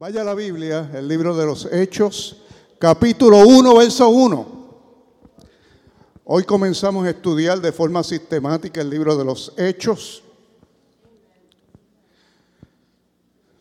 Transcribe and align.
Vaya 0.00 0.22
a 0.22 0.24
la 0.24 0.34
Biblia, 0.34 0.90
el 0.94 1.06
libro 1.06 1.36
de 1.36 1.44
los 1.44 1.70
Hechos, 1.70 2.38
capítulo 2.78 3.46
1, 3.46 3.76
verso 3.76 4.08
1. 4.08 4.46
Hoy 6.24 6.44
comenzamos 6.44 7.04
a 7.04 7.10
estudiar 7.10 7.60
de 7.60 7.70
forma 7.70 8.02
sistemática 8.02 8.80
el 8.80 8.88
libro 8.88 9.14
de 9.14 9.26
los 9.26 9.52
Hechos. 9.58 10.22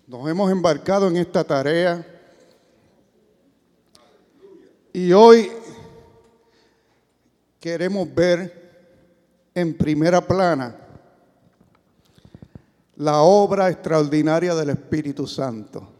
Nos 0.07 0.29
hemos 0.29 0.49
embarcado 0.49 1.09
en 1.09 1.17
esta 1.17 1.43
tarea 1.43 2.07
y 4.93 5.11
hoy 5.11 5.51
queremos 7.59 8.07
ver 8.15 9.51
en 9.53 9.77
primera 9.77 10.25
plana 10.25 10.73
la 12.95 13.23
obra 13.23 13.69
extraordinaria 13.69 14.55
del 14.55 14.69
Espíritu 14.69 15.27
Santo 15.27 15.98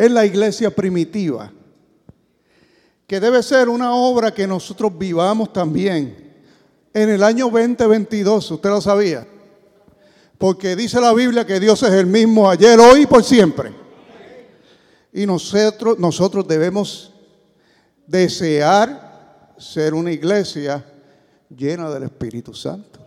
en 0.00 0.14
la 0.14 0.24
iglesia 0.24 0.74
primitiva, 0.74 1.52
que 3.06 3.20
debe 3.20 3.42
ser 3.42 3.68
una 3.68 3.94
obra 3.94 4.32
que 4.32 4.46
nosotros 4.46 4.96
vivamos 4.96 5.52
también 5.52 6.32
en 6.94 7.10
el 7.10 7.22
año 7.22 7.50
2022, 7.50 8.50
usted 8.50 8.70
lo 8.70 8.80
sabía, 8.80 9.26
porque 10.38 10.74
dice 10.74 10.98
la 11.02 11.12
Biblia 11.12 11.44
que 11.44 11.60
Dios 11.60 11.82
es 11.82 11.90
el 11.90 12.06
mismo 12.06 12.48
ayer, 12.48 12.80
hoy 12.80 13.02
y 13.02 13.06
por 13.06 13.22
siempre. 13.22 13.74
Y 15.12 15.26
nosotros, 15.26 15.98
nosotros 15.98 16.48
debemos 16.48 17.12
desear 18.06 19.52
ser 19.58 19.92
una 19.92 20.12
iglesia 20.12 20.82
llena 21.54 21.90
del 21.90 22.04
Espíritu 22.04 22.54
Santo, 22.54 23.00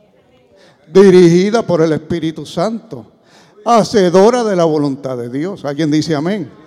dirigida 0.94 1.66
por 1.66 1.82
el 1.82 1.91
Espíritu 1.91 2.46
Santo, 2.46 3.13
hacedora 3.66 4.44
de 4.44 4.55
la 4.55 4.66
voluntad 4.66 5.18
de 5.18 5.30
Dios. 5.30 5.66
¿Alguien 5.66 5.90
dice 5.90 6.13
amén? 6.13 6.62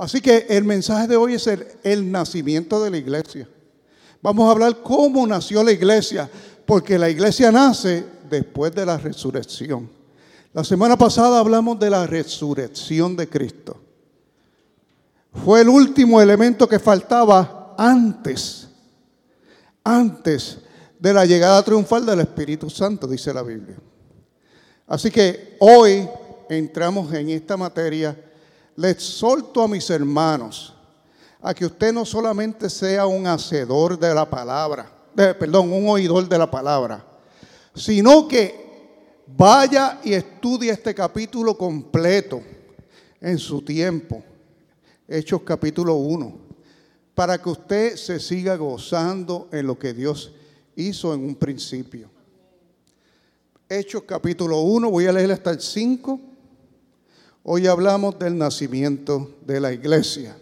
Así 0.00 0.22
que 0.22 0.46
el 0.48 0.64
mensaje 0.64 1.06
de 1.08 1.16
hoy 1.16 1.34
es 1.34 1.46
el, 1.46 2.10
nacimiento 2.10 2.82
de 2.82 2.90
la 2.90 2.96
iglesia. 2.96 3.46
Vamos 4.22 4.48
a 4.48 4.52
hablar 4.52 4.78
cómo 4.82 5.26
nació 5.26 5.62
la 5.62 5.72
iglesia, 5.72 6.26
porque 6.64 6.98
la 6.98 7.10
iglesia 7.10 7.52
nace 7.52 8.06
después 8.30 8.74
de 8.74 8.86
la 8.86 8.96
resurrección. 8.96 9.90
La 10.54 10.64
semana 10.64 10.96
pasada 10.96 11.38
hablamos 11.38 11.78
de 11.78 11.90
la 11.90 12.06
resurrección 12.06 13.14
de 13.14 13.28
Cristo. 13.28 13.78
Fue 15.44 15.60
el 15.60 15.68
último 15.68 16.18
elemento 16.18 16.66
que 16.66 16.78
faltaba 16.78 17.74
antes, 17.76 18.68
antes 19.84 20.60
de 20.98 21.12
la 21.12 21.26
llegada 21.26 21.62
triunfal 21.62 22.06
del 22.06 22.20
Espíritu 22.20 22.70
Santo, 22.70 23.06
dice 23.06 23.34
la 23.34 23.42
Biblia. 23.42 23.76
Así 24.86 25.10
que 25.10 25.58
hoy 25.58 26.08
entramos 26.48 27.12
en 27.12 27.28
esta 27.28 27.58
materia 27.58 28.16
le 28.80 28.88
exhorto 28.88 29.62
a 29.62 29.68
mis 29.68 29.90
hermanos 29.90 30.72
a 31.42 31.52
que 31.52 31.66
usted 31.66 31.92
no 31.92 32.06
solamente 32.06 32.70
sea 32.70 33.06
un 33.06 33.26
hacedor 33.26 33.98
de 33.98 34.14
la 34.14 34.28
palabra, 34.28 34.90
perdón, 35.14 35.70
un 35.70 35.86
oidor 35.86 36.26
de 36.26 36.38
la 36.38 36.50
palabra, 36.50 37.04
sino 37.74 38.26
que 38.26 39.22
vaya 39.26 40.00
y 40.02 40.14
estudie 40.14 40.70
este 40.70 40.94
capítulo 40.94 41.58
completo 41.58 42.40
en 43.20 43.38
su 43.38 43.60
tiempo, 43.60 44.22
Hechos 45.06 45.42
capítulo 45.42 45.96
1, 45.96 46.38
para 47.14 47.36
que 47.36 47.50
usted 47.50 47.96
se 47.96 48.18
siga 48.18 48.56
gozando 48.56 49.50
en 49.52 49.66
lo 49.66 49.78
que 49.78 49.92
Dios 49.92 50.32
hizo 50.74 51.12
en 51.12 51.22
un 51.22 51.34
principio. 51.34 52.08
Hechos 53.68 54.04
capítulo 54.04 54.62
1, 54.62 54.90
voy 54.90 55.06
a 55.06 55.12
leer 55.12 55.32
hasta 55.32 55.50
el 55.50 55.60
5 55.60 56.29
Hoy 57.42 57.66
hablamos 57.66 58.18
del 58.18 58.36
nacimiento 58.36 59.36
de 59.46 59.60
la 59.60 59.72
iglesia. 59.72 60.36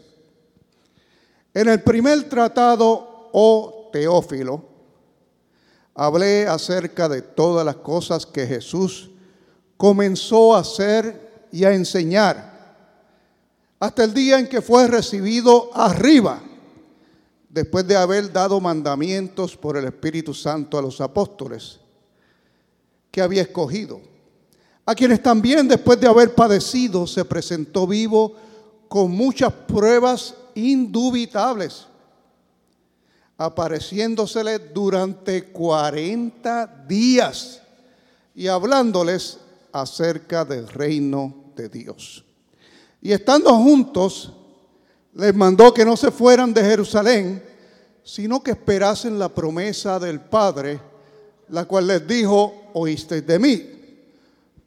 En 1.54 1.68
el 1.68 1.80
primer 1.82 2.28
tratado, 2.28 3.30
oh 3.32 3.88
Teófilo, 3.92 4.64
hablé 5.94 6.48
acerca 6.48 7.08
de 7.08 7.22
todas 7.22 7.64
las 7.64 7.76
cosas 7.76 8.26
que 8.26 8.47
Jesús 8.47 9.10
comenzó 9.76 10.56
a 10.56 10.60
hacer 10.60 11.47
y 11.53 11.64
a 11.64 11.72
enseñar 11.72 12.58
hasta 13.78 14.03
el 14.03 14.12
día 14.12 14.41
en 14.41 14.48
que 14.48 14.60
fue 14.60 14.88
recibido 14.88 15.70
arriba, 15.75 16.42
después 17.48 17.87
de 17.87 17.94
haber 17.94 18.32
dado 18.32 18.60
mandamientos 18.60 19.56
por 19.56 19.76
el 19.76 19.84
Espíritu 19.84 20.34
Santo 20.34 20.76
a 20.76 20.82
los 20.82 21.00
apóstoles 21.00 21.78
que 23.12 23.22
había 23.22 23.42
escogido 23.42 24.00
a 24.88 24.94
quienes 24.94 25.22
también 25.22 25.69
después 25.69 26.00
de 26.00 26.06
haber 26.06 26.34
padecido 26.34 27.06
se 27.06 27.22
presentó 27.22 27.87
vivo 27.87 28.34
con 28.88 29.10
muchas 29.10 29.53
pruebas 29.53 30.34
indubitables, 30.54 31.84
apareciéndosele 33.37 34.59
durante 34.59 35.44
40 35.53 36.87
días 36.88 37.60
y 38.34 38.47
hablándoles 38.47 39.41
acerca 39.72 40.47
del 40.47 40.66
reino 40.66 41.34
de 41.55 41.69
Dios. 41.69 42.25
Y 43.03 43.12
estando 43.12 43.55
juntos, 43.56 44.32
les 45.12 45.34
mandó 45.34 45.75
que 45.75 45.84
no 45.84 45.99
se 45.99 46.10
fueran 46.10 46.55
de 46.55 46.65
Jerusalén, 46.65 47.44
sino 48.03 48.43
que 48.43 48.53
esperasen 48.53 49.19
la 49.19 49.28
promesa 49.28 49.99
del 49.99 50.19
Padre, 50.19 50.81
la 51.50 51.66
cual 51.66 51.88
les 51.88 52.09
dijo, 52.09 52.70
oísteis 52.72 53.26
de 53.26 53.38
mí 53.38 53.78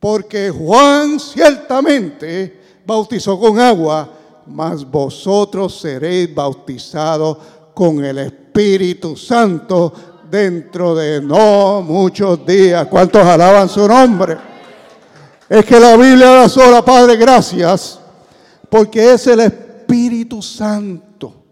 porque 0.02 0.50
Juan 0.50 1.20
ciertamente 1.20 2.60
bautizó 2.84 3.40
con 3.40 3.60
agua, 3.60 4.12
mas 4.48 4.84
vosotros 4.84 5.80
seréis 5.80 6.34
bautizados 6.34 7.38
con 7.76 8.04
el 8.04 8.18
Espíritu 8.18 9.16
Santo 9.16 9.94
dentro 10.28 10.96
de 10.96 11.22
no 11.22 11.84
muchos 11.84 12.44
días. 12.44 12.88
¿Cuántos 12.88 13.24
alaban 13.24 13.70
su 13.70 13.88
nombre? 13.88 14.38
Es 15.48 15.64
que 15.64 15.80
la 15.80 15.96
Biblia 15.96 16.32
da 16.32 16.50
sola, 16.50 16.84
Padre, 16.84 17.16
gracias, 17.16 18.00
porque 18.72 19.14
es 19.14 19.28
el 19.28 19.42
Espíritu 19.42 20.42
Santo 20.42 21.44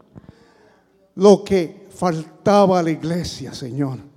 lo 1.14 1.44
que 1.44 1.88
faltaba 1.96 2.80
a 2.80 2.84
la 2.84 2.90
iglesia, 2.90 3.54
Señor 3.54 4.09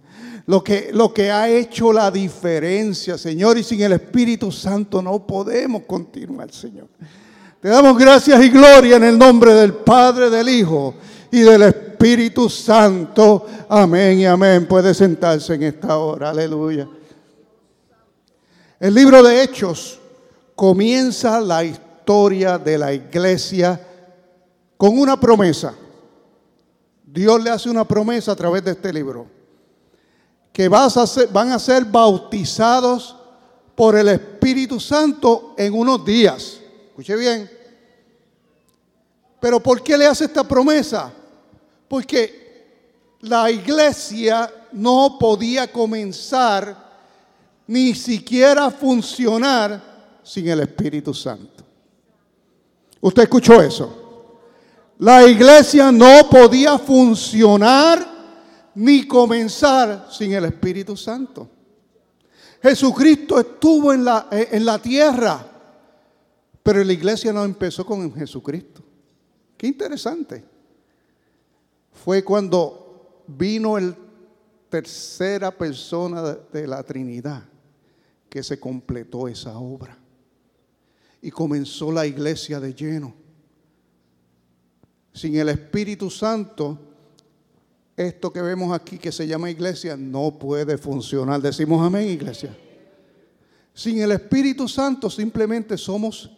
lo 0.47 0.63
que, 0.63 0.91
lo 0.93 1.13
que 1.13 1.31
ha 1.31 1.49
hecho 1.49 1.93
la 1.93 2.11
diferencia, 2.11 3.17
Señor. 3.17 3.59
Y 3.59 3.63
sin 3.63 3.81
el 3.83 3.93
Espíritu 3.93 4.51
Santo 4.51 5.01
no 5.03 5.27
podemos 5.27 5.83
continuar, 5.83 6.53
Señor. 6.53 6.89
Te 7.61 7.69
damos 7.69 7.97
gracias 7.97 8.43
y 8.43 8.49
gloria 8.49 8.97
en 8.97 9.05
el 9.05 9.19
nombre 9.19 9.55
del 9.55 9.75
Padre, 9.75 10.31
del 10.31 10.49
Hijo 10.49 10.95
y 11.31 11.41
del 11.41 11.63
Espíritu 11.63 12.49
Santo. 12.49 13.47
Amén 13.69 14.19
y 14.19 14.27
amén. 14.27 14.67
Puede 14.67 14.93
sentarse 14.95 15.55
en 15.55 15.63
esta 15.63 15.97
hora. 15.97 16.31
Aleluya. 16.31 16.89
El 18.81 18.95
libro 18.95 19.23
de 19.23 19.45
Hechos 19.45 20.01
comienza 20.57 21.41
la 21.41 21.63
historia 21.63 22.59
de 22.59 22.79
la 22.79 22.93
iglesia 22.93 23.81
con 24.77 24.99
una 24.99 25.21
promesa. 25.21 25.73
Dios 27.05 27.41
le 27.41 27.51
hace 27.51 27.71
una 27.71 27.87
promesa 27.87 28.33
a 28.33 28.37
través 28.37 28.65
de 28.65 28.73
este 28.73 28.93
libro 28.93 29.42
que 30.53 30.69
van 30.69 31.53
a 31.53 31.59
ser 31.59 31.85
bautizados 31.87 33.17
por 33.75 33.97
el 33.97 34.09
Espíritu 34.09 34.79
Santo 34.79 35.55
en 35.57 35.73
unos 35.73 36.05
días. 36.05 36.59
Escuche 36.89 37.17
bien. 37.17 37.51
Pero 39.41 39.61
¿por 39.61 39.83
qué 39.83 39.97
le 39.97 40.07
hace 40.07 40.27
esta 40.27 40.45
promesa? 40.45 41.13
Porque 41.89 42.43
la 43.21 43.51
iglesia 43.51 44.53
no 44.73 45.17
podía 45.19 45.71
comenzar 45.71 46.77
ni 47.67 47.95
siquiera 47.95 48.71
funcionar 48.71 49.83
sin 50.23 50.49
el 50.49 50.61
Espíritu 50.61 51.15
Santo. 51.15 51.65
¿Usted 53.01 53.23
escuchó 53.25 53.61
eso? 53.61 53.99
La 54.99 55.27
iglesia 55.27 55.91
no 55.91 56.29
podía 56.31 56.79
funcionar 56.79 58.12
ni 58.75 59.07
comenzar 59.07 60.09
sin 60.11 60.33
el 60.33 60.45
Espíritu 60.45 60.97
Santo. 60.97 61.49
Jesucristo 62.63 63.41
estuvo 63.41 63.93
en 63.93 64.05
la, 64.05 64.29
eh, 64.31 64.49
en 64.53 64.65
la 64.65 64.81
tierra, 64.81 65.45
pero 66.63 66.83
la 66.85 66.93
iglesia 66.93 67.33
no 67.33 67.45
empezó 67.45 67.85
con 67.85 68.15
Jesucristo. 68.15 68.83
Qué 69.57 69.67
interesante. 69.67 70.45
Fue 71.93 72.23
cuando 72.23 73.25
vino 73.27 73.79
el 73.79 73.95
tercera 74.73 75.51
persona 75.51 76.23
de 76.51 76.67
la 76.67 76.83
Trinidad 76.83 77.43
que 78.31 78.43
se 78.43 78.59
completó 78.59 79.29
esa 79.29 79.59
obra. 79.59 79.99
Y 81.21 81.31
comenzó 81.31 81.93
la 81.93 82.07
iglesia 82.07 82.59
de 82.59 82.73
lleno. 82.73 83.15
Sin 85.13 85.37
el 85.37 85.51
Espíritu 85.51 86.09
Santo, 86.09 86.92
esto 87.97 88.33
que 88.33 88.41
vemos 88.41 88.73
aquí 88.73 88.99
que 88.99 89.13
se 89.13 89.27
llama 89.27 89.51
iglesia 89.51 89.97
no 89.97 90.31
puede 90.39 90.79
funcionar. 90.79 91.41
Decimos 91.41 91.85
amén, 91.85 92.09
iglesia. 92.09 92.57
Sin 93.75 94.01
el 94.01 94.13
Espíritu 94.13 94.69
Santo 94.69 95.11
simplemente 95.11 95.77
somos 95.77 96.31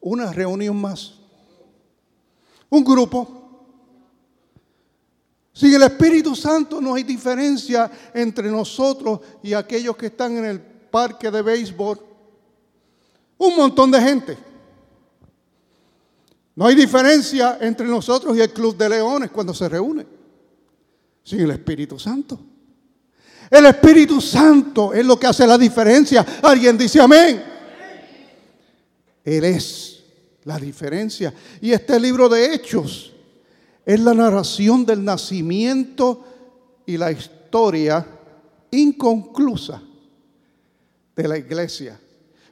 una 0.00 0.32
reunión 0.32 0.76
más. 0.76 1.14
Un 2.68 2.84
grupo. 2.84 3.42
Sin 5.52 5.74
el 5.74 5.82
Espíritu 5.82 6.34
Santo 6.34 6.80
no 6.80 6.94
hay 6.94 7.02
diferencia 7.02 7.90
entre 8.12 8.50
nosotros 8.50 9.20
y 9.42 9.52
aquellos 9.52 9.96
que 9.96 10.06
están 10.06 10.36
en 10.36 10.44
el 10.44 10.60
parque 10.60 11.30
de 11.30 11.42
béisbol. 11.42 11.98
Un 13.38 13.56
montón 13.56 13.90
de 13.90 14.00
gente. 14.00 14.38
No 16.54 16.66
hay 16.66 16.74
diferencia 16.74 17.58
entre 17.60 17.86
nosotros 17.86 18.36
y 18.36 18.40
el 18.40 18.52
Club 18.52 18.76
de 18.76 18.88
Leones 18.88 19.30
cuando 19.30 19.54
se 19.54 19.68
reúne. 19.68 20.06
Sin 21.26 21.40
el 21.40 21.50
Espíritu 21.50 21.98
Santo. 21.98 22.38
El 23.50 23.66
Espíritu 23.66 24.20
Santo 24.20 24.94
es 24.94 25.04
lo 25.04 25.18
que 25.18 25.26
hace 25.26 25.44
la 25.44 25.58
diferencia. 25.58 26.24
Alguien 26.40 26.78
dice 26.78 27.00
amén. 27.00 27.42
Él 29.24 29.44
es 29.44 30.04
la 30.44 30.56
diferencia. 30.56 31.34
Y 31.60 31.72
este 31.72 31.98
libro 31.98 32.28
de 32.28 32.54
Hechos 32.54 33.12
es 33.84 33.98
la 33.98 34.14
narración 34.14 34.86
del 34.86 35.04
nacimiento 35.04 36.24
y 36.86 36.96
la 36.96 37.10
historia 37.10 38.06
inconclusa 38.70 39.82
de 41.16 41.26
la 41.26 41.38
iglesia, 41.38 41.98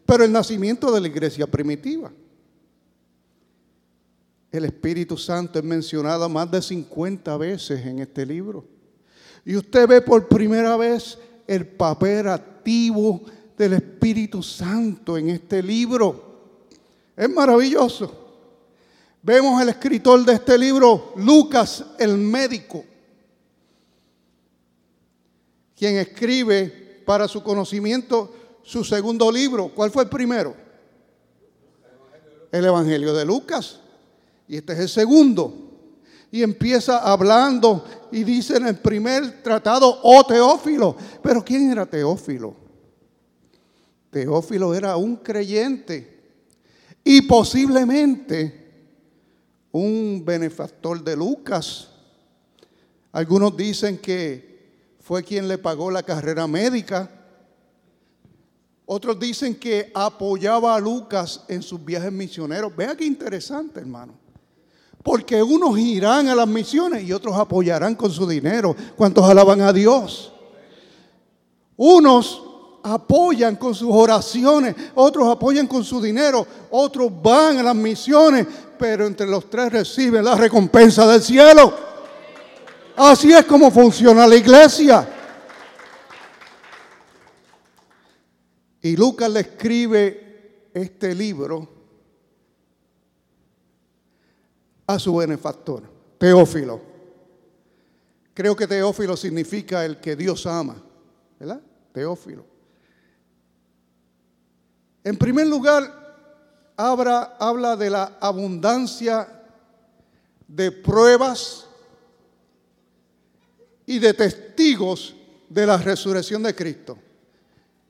pero 0.05 0.25
el 0.25 0.33
nacimiento 0.33 0.91
de 0.91 1.01
la 1.01 1.07
iglesia 1.07 1.47
primitiva. 1.47 2.11
El 4.55 4.67
Espíritu 4.67 5.17
Santo 5.17 5.59
es 5.59 5.65
mencionado 5.65 6.29
más 6.29 6.49
de 6.49 6.63
50 6.63 7.37
veces 7.39 7.85
en 7.85 7.99
este 7.99 8.25
libro. 8.25 8.65
Y 9.45 9.57
usted 9.57 9.89
ve 9.89 10.01
por 10.01 10.29
primera 10.29 10.77
vez 10.77 11.19
el 11.45 11.67
papel 11.67 12.29
activo 12.29 13.23
del 13.59 13.73
Espíritu 13.73 14.45
Santo 14.45 15.19
en 15.19 15.31
este 15.31 15.61
libro. 15.61 16.61
Es 17.17 17.29
maravilloso. 17.29 18.29
Vemos 19.23 19.61
el 19.61 19.71
escritor 19.71 20.25
de 20.25 20.35
este 20.35 20.57
libro, 20.57 21.15
Lucas 21.17 21.85
el 21.99 22.17
médico, 22.17 22.85
quien 25.77 25.97
escribe 25.97 27.03
para 27.05 27.27
su 27.27 27.43
conocimiento 27.43 28.33
su 28.63 28.85
segundo 28.85 29.33
libro. 29.33 29.73
¿Cuál 29.75 29.91
fue 29.91 30.05
el 30.05 30.09
primero? 30.09 30.55
El 32.53 32.65
Evangelio 32.65 33.13
de 33.15 33.25
Lucas. 33.25 33.81
Y 34.47 34.57
este 34.57 34.73
es 34.75 34.79
el 34.81 34.89
segundo. 34.89 35.53
Y 36.31 36.43
empieza 36.43 36.99
hablando 36.99 37.85
y 38.11 38.25
dice 38.25 38.57
en 38.57 38.67
el 38.67 38.77
primer 38.77 39.43
tratado, 39.43 40.01
oh 40.03 40.25
Teófilo. 40.25 40.97
Pero 41.23 41.45
¿quién 41.45 41.71
era 41.71 41.87
Teófilo? 41.87 42.55
Teófilo 44.11 44.75
era 44.75 44.97
un 44.97 45.17
creyente 45.17 46.15
y 47.03 47.23
posiblemente 47.23 48.65
un 49.73 50.23
benefactor 50.25 51.03
de 51.03 51.17
Lucas. 51.17 51.89
Algunos 53.13 53.57
dicen 53.57 53.99
que 53.99 54.55
fue 55.01 55.23
quien 55.23 55.47
le 55.47 55.59
pagó 55.59 55.91
la 55.91 56.03
carrera 56.03 56.47
médica. 56.47 57.11
Otros 58.87 59.19
dicen 59.19 59.55
que 59.55 59.91
apoyaba 59.95 60.75
a 60.75 60.81
Lucas 60.81 61.45
en 61.49 61.63
sus 61.63 61.85
viajes 61.85 62.13
misioneros. 62.13 62.75
Vea 62.75 62.97
qué 62.97 63.05
interesante, 63.05 63.81
hermano. 63.81 64.24
Porque 65.05 65.43
unos 65.43 65.79
irán 65.79 66.29
a 66.29 66.35
las 66.35 66.49
misiones 66.49 67.05
y 67.05 67.13
otros 67.13 67.37
apoyarán 67.37 67.95
con 67.95 68.11
su 68.11 68.27
dinero. 68.27 68.75
¿Cuántos 68.97 69.29
alaban 69.29 69.61
a 69.61 69.71
Dios? 69.71 70.33
Unos 71.77 72.43
apoyan 72.83 73.57
con 73.57 73.75
sus 73.75 73.91
oraciones, 73.93 74.75
otros 74.95 75.29
apoyan 75.29 75.67
con 75.67 75.85
su 75.85 76.01
dinero, 76.01 76.47
otros 76.71 77.13
van 77.23 77.59
a 77.59 77.63
las 77.63 77.75
misiones, 77.77 78.47
pero 78.79 79.07
entre 79.07 79.27
los 79.27 79.51
tres 79.51 79.71
reciben 79.71 80.25
la 80.25 80.37
recompensa 80.37 81.07
del 81.07 81.23
cielo. 81.23 81.75
Así 82.97 83.31
es 83.31 83.45
como 83.45 83.71
funciona 83.71 84.27
la 84.27 84.37
iglesia. 84.37 85.07
Y 88.81 88.97
Lucas 88.97 89.29
le 89.29 89.41
escribe 89.41 90.71
este 90.73 91.15
libro 91.15 91.74
a 94.87 94.99
su 94.99 95.17
benefactor, 95.17 95.83
Teófilo. 96.19 96.81
Creo 98.33 98.57
que 98.57 98.67
Teófilo 98.67 99.17
significa 99.17 99.85
el 99.85 99.99
que 100.01 100.17
Dios 100.17 100.47
ama, 100.47 100.77
¿verdad? 101.39 101.61
Teófilo. 101.93 102.45
En 105.05 105.17
primer 105.17 105.47
lugar, 105.47 106.73
habla, 106.77 107.37
habla 107.39 107.77
de 107.77 107.91
la 107.91 108.19
abundancia 108.21 109.29
de 110.49 110.73
pruebas 110.73 111.67
y 113.87 113.99
de 113.99 114.15
testigos 114.15 115.15
de 115.49 115.67
la 115.67 115.77
resurrección 115.77 116.43
de 116.43 116.55
Cristo. 116.55 116.99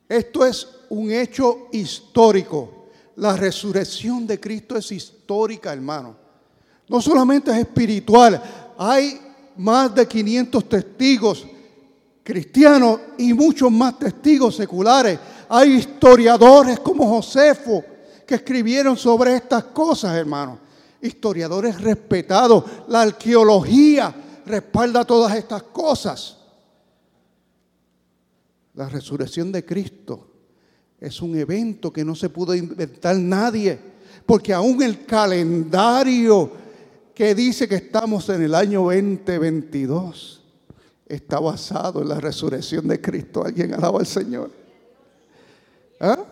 Esto 0.07 0.45
es 0.45 0.67
un 0.89 1.11
hecho 1.11 1.67
histórico. 1.71 2.89
La 3.15 3.35
resurrección 3.35 4.27
de 4.27 4.39
Cristo 4.39 4.77
es 4.77 4.91
histórica, 4.91 5.73
hermano. 5.73 6.24
No 6.87 7.01
solamente 7.01 7.51
es 7.51 7.57
espiritual, 7.57 8.41
hay 8.77 9.19
más 9.57 9.93
de 9.95 10.07
500 10.07 10.69
testigos 10.69 11.45
cristianos 12.23 12.99
y 13.17 13.33
muchos 13.33 13.71
más 13.71 13.97
testigos 13.99 14.55
seculares 14.55 15.19
hay 15.49 15.73
historiadores 15.73 16.79
como 16.79 17.07
Josefo 17.07 17.83
que 18.25 18.35
escribieron 18.35 18.97
sobre 18.97 19.35
estas 19.35 19.65
cosas, 19.65 20.15
hermano. 20.15 20.59
Historiadores 21.01 21.79
respetados. 21.79 22.63
La 22.87 23.01
arqueología 23.01 24.13
respalda 24.45 25.05
todas 25.05 25.35
estas 25.35 25.63
cosas. 25.63 26.37
La 28.73 28.89
resurrección 28.89 29.51
de 29.51 29.63
Cristo 29.63 30.27
es 30.99 31.21
un 31.21 31.37
evento 31.37 31.93
que 31.93 32.03
no 32.03 32.15
se 32.15 32.29
pudo 32.29 32.55
inventar 32.55 33.15
nadie, 33.17 33.79
porque 34.25 34.53
aún 34.53 34.81
el 34.81 35.05
calendario 35.05 36.64
que 37.15 37.33
dice 37.33 37.67
que 37.67 37.75
estamos 37.75 38.27
en 38.27 38.43
el 38.43 38.53
año 38.53 38.81
2022 38.81 40.41
está 41.07 41.39
basado 41.39 42.01
en 42.01 42.09
la 42.09 42.19
resurrección 42.19 42.89
de 42.89 42.99
Cristo. 42.99 43.45
Alguien 43.45 43.73
alaba 43.73 43.99
al 43.99 44.05
Señor. 44.05 44.51
¿Ah? 45.97 46.25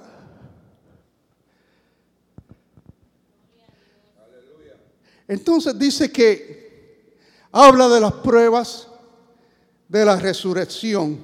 Entonces 5.26 5.80
dice 5.80 6.12
que 6.12 7.18
habla 7.54 7.88
de 7.88 8.02
las 8.02 8.14
pruebas 8.16 8.90
de 9.88 10.04
la 10.04 10.18
resurrección 10.18 11.24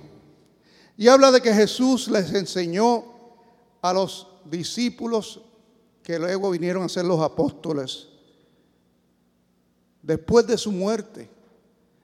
y 0.96 1.10
habla 1.10 1.32
de 1.32 1.42
que 1.42 1.54
Jesús 1.54 2.08
les 2.08 2.34
enseñó 2.34 3.04
a 3.82 3.92
los 3.92 4.28
discípulos 4.46 5.42
que 6.02 6.18
luego 6.18 6.52
vinieron 6.52 6.84
a 6.84 6.90
ser 6.90 7.04
los 7.04 7.20
apóstoles 7.20 8.09
después 10.02 10.46
de 10.48 10.58
su 10.58 10.72
muerte. 10.72 11.30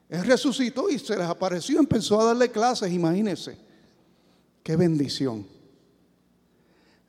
Él 0.08 0.24
resucitó 0.24 0.88
y 0.88 0.98
se 0.98 1.16
les 1.16 1.26
apareció, 1.26 1.78
empezó 1.80 2.20
a 2.20 2.26
darle 2.26 2.50
clases, 2.50 2.92
imagínense. 2.92 3.58
Qué 4.62 4.76
bendición 4.76 5.56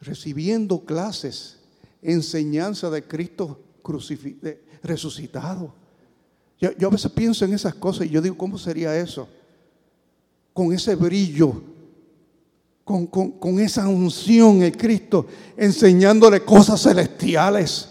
recibiendo 0.01 0.79
clases, 0.79 1.57
enseñanza 2.01 2.89
de 2.89 3.03
Cristo 3.03 3.59
resucitado. 4.83 5.73
Yo, 6.59 6.87
a 6.87 6.91
veces 6.91 7.11
pienso 7.11 7.45
en 7.45 7.53
esas 7.53 7.75
cosas 7.75 8.07
y 8.07 8.09
yo 8.09 8.21
digo, 8.21 8.37
¿cómo 8.37 8.57
sería 8.57 8.97
eso? 8.97 9.27
Con 10.53 10.73
ese 10.73 10.95
brillo, 10.95 11.61
con, 12.83 13.07
con 13.07 13.59
esa 13.59 13.87
unción 13.87 14.63
en 14.63 14.71
Cristo, 14.71 15.27
enseñándole 15.55 16.43
cosas 16.43 16.81
celestiales. 16.81 17.89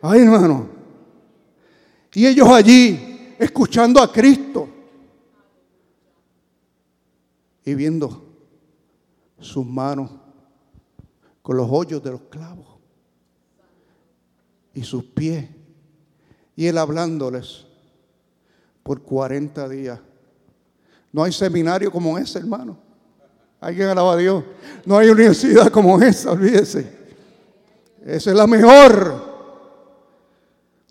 Ay, 0.00 0.20
hermano. 0.20 0.81
Y 2.14 2.26
ellos 2.26 2.48
allí, 2.48 3.34
escuchando 3.38 4.02
a 4.02 4.12
Cristo 4.12 4.68
y 7.64 7.74
viendo 7.74 8.24
sus 9.38 9.64
manos 9.64 10.10
con 11.40 11.56
los 11.56 11.68
hoyos 11.70 12.02
de 12.02 12.10
los 12.10 12.22
clavos 12.22 12.66
y 14.74 14.82
sus 14.82 15.04
pies. 15.04 15.48
Y 16.54 16.66
él 16.66 16.76
hablándoles 16.76 17.66
por 18.82 19.02
40 19.02 19.68
días. 19.68 19.98
No 21.12 21.24
hay 21.24 21.32
seminario 21.32 21.90
como 21.90 22.18
ese, 22.18 22.38
hermano. 22.38 22.78
Alguien 23.60 23.88
alaba 23.88 24.14
a 24.14 24.16
Dios. 24.16 24.44
No 24.84 24.98
hay 24.98 25.08
universidad 25.08 25.70
como 25.70 26.00
esa, 26.02 26.32
olvídese. 26.32 27.00
Esa 28.04 28.30
es 28.30 28.36
la 28.36 28.46
mejor. 28.46 29.31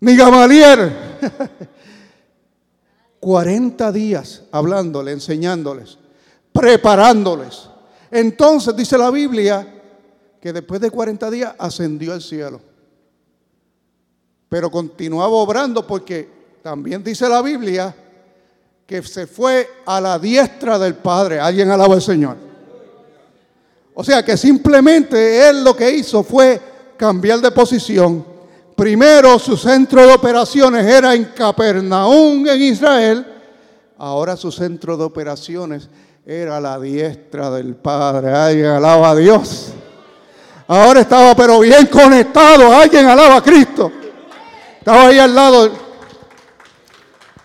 Ni 0.02 0.16
Gamaliel. 0.16 0.92
40 3.20 3.92
días 3.92 4.42
hablándole, 4.50 5.12
enseñándoles, 5.12 5.96
preparándoles. 6.52 7.68
Entonces 8.10 8.74
dice 8.74 8.98
la 8.98 9.12
Biblia 9.12 9.64
que 10.40 10.52
después 10.52 10.80
de 10.80 10.90
40 10.90 11.30
días 11.30 11.54
ascendió 11.56 12.12
al 12.12 12.20
cielo. 12.20 12.60
pero 14.48 14.72
continuaba 14.72 15.34
obrando 15.34 15.86
porque 15.86 16.28
también 16.62 17.04
dice 17.04 17.28
la 17.28 17.40
Biblia 17.40 17.94
que 18.84 19.04
se 19.04 19.28
fue 19.28 19.68
a 19.86 20.00
la 20.00 20.18
diestra 20.18 20.80
del 20.80 20.96
Padre. 20.96 21.38
Alguien 21.38 21.70
alaba 21.70 21.94
al 21.94 22.02
Señor. 22.02 22.36
O 23.94 24.02
sea 24.02 24.24
que 24.24 24.36
simplemente 24.36 25.48
él 25.48 25.62
lo 25.62 25.76
que 25.76 25.92
hizo 25.92 26.24
fue 26.24 26.60
cambiar 26.96 27.40
de 27.40 27.52
posición. 27.52 28.31
Primero 28.82 29.38
su 29.38 29.56
centro 29.56 30.04
de 30.04 30.12
operaciones 30.12 30.84
era 30.84 31.14
en 31.14 31.26
Capernaum, 31.26 32.44
en 32.48 32.62
Israel. 32.62 33.24
Ahora 33.96 34.36
su 34.36 34.50
centro 34.50 34.96
de 34.96 35.04
operaciones 35.04 35.88
era 36.26 36.60
la 36.60 36.80
diestra 36.80 37.48
del 37.52 37.76
Padre. 37.76 38.32
Alguien 38.32 38.66
alaba 38.66 39.10
a 39.10 39.14
Dios. 39.14 39.68
Ahora 40.66 41.02
estaba 41.02 41.32
pero 41.36 41.60
bien 41.60 41.86
conectado. 41.86 42.74
Alguien 42.74 43.06
alaba 43.06 43.36
a 43.36 43.40
Cristo. 43.40 43.92
Estaba 44.80 45.06
ahí 45.06 45.18
al 45.20 45.32
lado. 45.32 45.70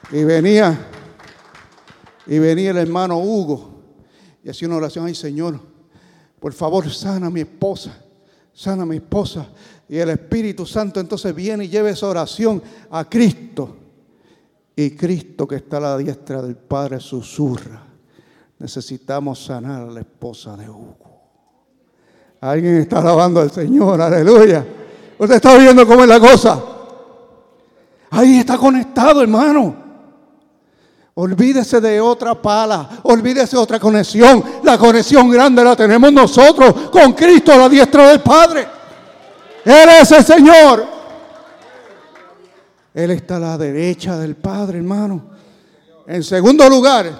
Y 0.09 0.23
venía, 0.23 0.87
y 2.25 2.39
venía 2.39 2.71
el 2.71 2.77
hermano 2.77 3.19
Hugo. 3.19 3.83
Y 4.43 4.49
hacía 4.49 4.67
una 4.69 4.77
oración, 4.77 5.05
ay 5.05 5.13
Señor, 5.13 5.59
por 6.39 6.53
favor, 6.53 6.91
sana 6.91 7.27
a 7.27 7.29
mi 7.29 7.41
esposa. 7.41 7.95
Sana 8.55 8.81
a 8.81 8.85
mi 8.87 8.95
esposa. 8.95 9.45
Y 9.89 9.97
el 9.97 10.09
Espíritu 10.09 10.65
Santo 10.65 10.99
entonces 10.99 11.33
viene 11.33 11.65
y 11.65 11.69
lleva 11.69 11.89
esa 11.89 12.07
oración 12.07 12.61
a 12.91 13.05
Cristo. 13.05 13.75
Y 14.75 14.91
Cristo 14.91 15.47
que 15.47 15.55
está 15.55 15.77
a 15.77 15.81
la 15.81 15.97
diestra 15.97 16.41
del 16.41 16.55
Padre 16.55 16.99
susurra. 16.99 17.83
Necesitamos 18.59 19.45
sanar 19.45 19.83
a 19.83 19.91
la 19.91 20.01
esposa 20.01 20.57
de 20.57 20.69
Hugo. 20.69 20.97
Alguien 22.41 22.77
está 22.77 22.99
alabando 22.99 23.39
al 23.39 23.51
Señor, 23.51 24.01
aleluya. 24.01 24.65
Usted 25.17 25.35
está 25.35 25.57
viendo 25.57 25.87
cómo 25.87 26.03
es 26.03 26.09
la 26.09 26.19
cosa. 26.19 26.63
Ahí 28.11 28.39
está 28.39 28.57
conectado, 28.57 29.21
hermano. 29.21 29.87
Olvídese 31.15 31.81
de 31.81 31.99
otra 31.99 32.39
pala, 32.39 32.99
olvídese 33.03 33.55
de 33.55 33.61
otra 33.61 33.79
conexión. 33.79 34.43
La 34.63 34.77
conexión 34.77 35.29
grande 35.31 35.63
la 35.63 35.75
tenemos 35.75 36.13
nosotros 36.13 36.91
con 36.91 37.13
Cristo 37.13 37.51
a 37.51 37.57
la 37.57 37.69
diestra 37.69 38.09
del 38.09 38.21
Padre. 38.21 38.76
Él 39.67 39.89
es 40.01 40.11
el 40.13 40.23
Señor. 40.23 40.85
Él 42.93 43.11
está 43.11 43.35
a 43.35 43.39
la 43.39 43.57
derecha 43.57 44.17
del 44.17 44.37
Padre, 44.37 44.77
hermano. 44.77 45.31
En 46.07 46.23
segundo 46.23 46.69
lugar, 46.69 47.11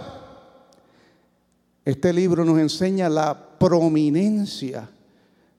este 1.84 2.13
libro 2.13 2.46
nos 2.46 2.58
enseña 2.58 3.10
la 3.10 3.38
prominencia 3.60 4.89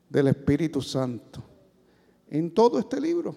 del 0.09 0.29
Espíritu 0.29 0.81
Santo 0.81 1.43
en 2.31 2.55
todo 2.55 2.79
este 2.79 2.99
libro. 2.99 3.37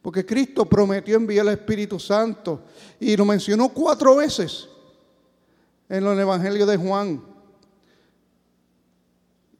Porque 0.00 0.24
Cristo 0.24 0.64
prometió 0.64 1.16
enviar 1.16 1.44
el 1.46 1.54
Espíritu 1.54 1.98
Santo 1.98 2.62
y 3.00 3.16
lo 3.16 3.24
mencionó 3.24 3.70
cuatro 3.70 4.14
veces 4.14 4.68
en 5.88 6.06
el 6.06 6.20
Evangelio 6.20 6.64
de 6.64 6.76
Juan. 6.76 7.31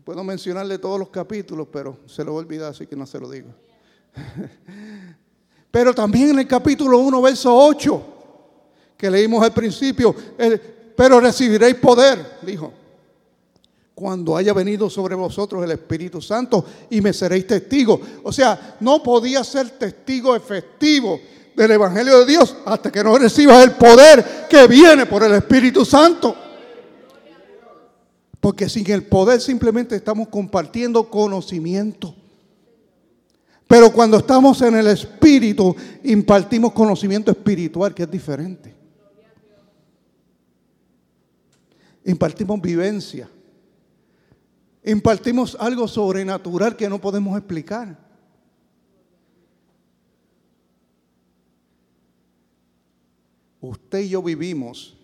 Puedo 0.05 0.25
mencionarle 0.25 0.79
todos 0.79 0.99
los 0.99 1.11
capítulos, 1.11 1.69
pero 1.73 1.99
se 2.07 2.25
lo 2.25 2.33
voy 2.33 2.41
a 2.41 2.45
olvidar, 2.45 2.71
así 2.71 2.87
que 2.87 2.97
no 2.97 3.07
se 3.07 3.21
lo 3.21 3.31
digo. 3.31 3.49
Pero 5.71 5.95
también 5.95 6.31
en 6.31 6.41
el 6.41 6.47
capítulo 6.47 6.99
1, 6.99 7.23
verso 7.23 7.57
8, 7.57 8.03
que 8.95 9.11
leímos 9.11 9.43
al 9.43 9.55
principio, 9.55 10.15
pero 10.95 11.19
recibiréis 11.19 11.77
poder, 11.77 12.39
dijo 12.43 12.75
cuando 13.95 14.37
haya 14.37 14.53
venido 14.53 14.89
sobre 14.91 15.15
vosotros 15.15 15.63
el 15.63 15.71
Espíritu 15.71 16.21
Santo 16.21 16.65
y 16.91 17.01
me 17.01 17.13
seréis 17.13 17.47
testigos. 17.47 18.01
O 18.25 18.33
sea, 18.33 18.77
no 18.81 19.03
podía 19.03 19.45
ser 19.45 19.71
testigo 19.71 20.35
efectivo 20.35 21.21
del 21.55 21.71
Evangelio 21.71 22.19
de 22.21 22.27
Dios 22.27 22.57
hasta 22.65 22.91
que 22.91 23.05
no 23.05 23.17
recibas 23.17 23.63
el 23.63 23.73
poder 23.73 24.47
que 24.49 24.67
viene 24.67 25.07
por 25.07 25.23
el 25.23 25.35
Espíritu 25.35 25.85
Santo. 25.85 26.35
Porque 28.43 28.69
sin 28.69 28.91
el 28.91 29.05
poder 29.05 29.41
simplemente 29.41 29.97
estamos 29.97 30.29
compartiendo 30.29 31.09
conocimiento. 31.09 32.15
Pero 33.67 33.91
cuando 33.91 34.19
estamos 34.19 34.61
en 34.61 34.75
el 34.75 34.89
Espíritu, 34.89 35.75
impartimos 36.05 36.73
conocimiento 36.73 37.31
espiritual, 37.31 37.95
que 37.95 38.03
es 38.03 38.11
diferente. 38.11 38.75
Impartimos 42.05 42.61
vivencia 42.61 43.31
impartimos 44.85 45.57
algo 45.61 45.87
sobrenatural 45.87 46.77
que 46.77 46.89
no 46.89 47.01
podemos 47.01 47.37
explicar. 47.39 47.97
Usted 53.61 54.01
y 54.01 54.09
yo 54.09 54.23
vivimos 54.23 54.97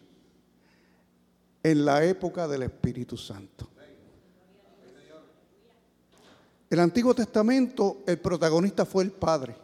en 1.63 1.85
la 1.85 2.05
época 2.05 2.47
del 2.47 2.63
Espíritu 2.63 3.17
Santo. 3.17 3.69
El 6.71 6.81
Antiguo 6.81 7.15
Testamento, 7.15 8.03
el 8.07 8.19
protagonista 8.19 8.85
fue 8.85 9.05
el 9.05 9.11
Padre. 9.11 9.57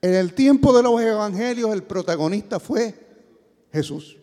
En 0.00 0.14
el 0.14 0.34
tiempo 0.34 0.76
de 0.76 0.82
los 0.82 1.00
evangelios, 1.00 1.72
el 1.72 1.82
protagonista 1.82 2.60
fue 2.60 2.94
Jesús. 3.72 4.16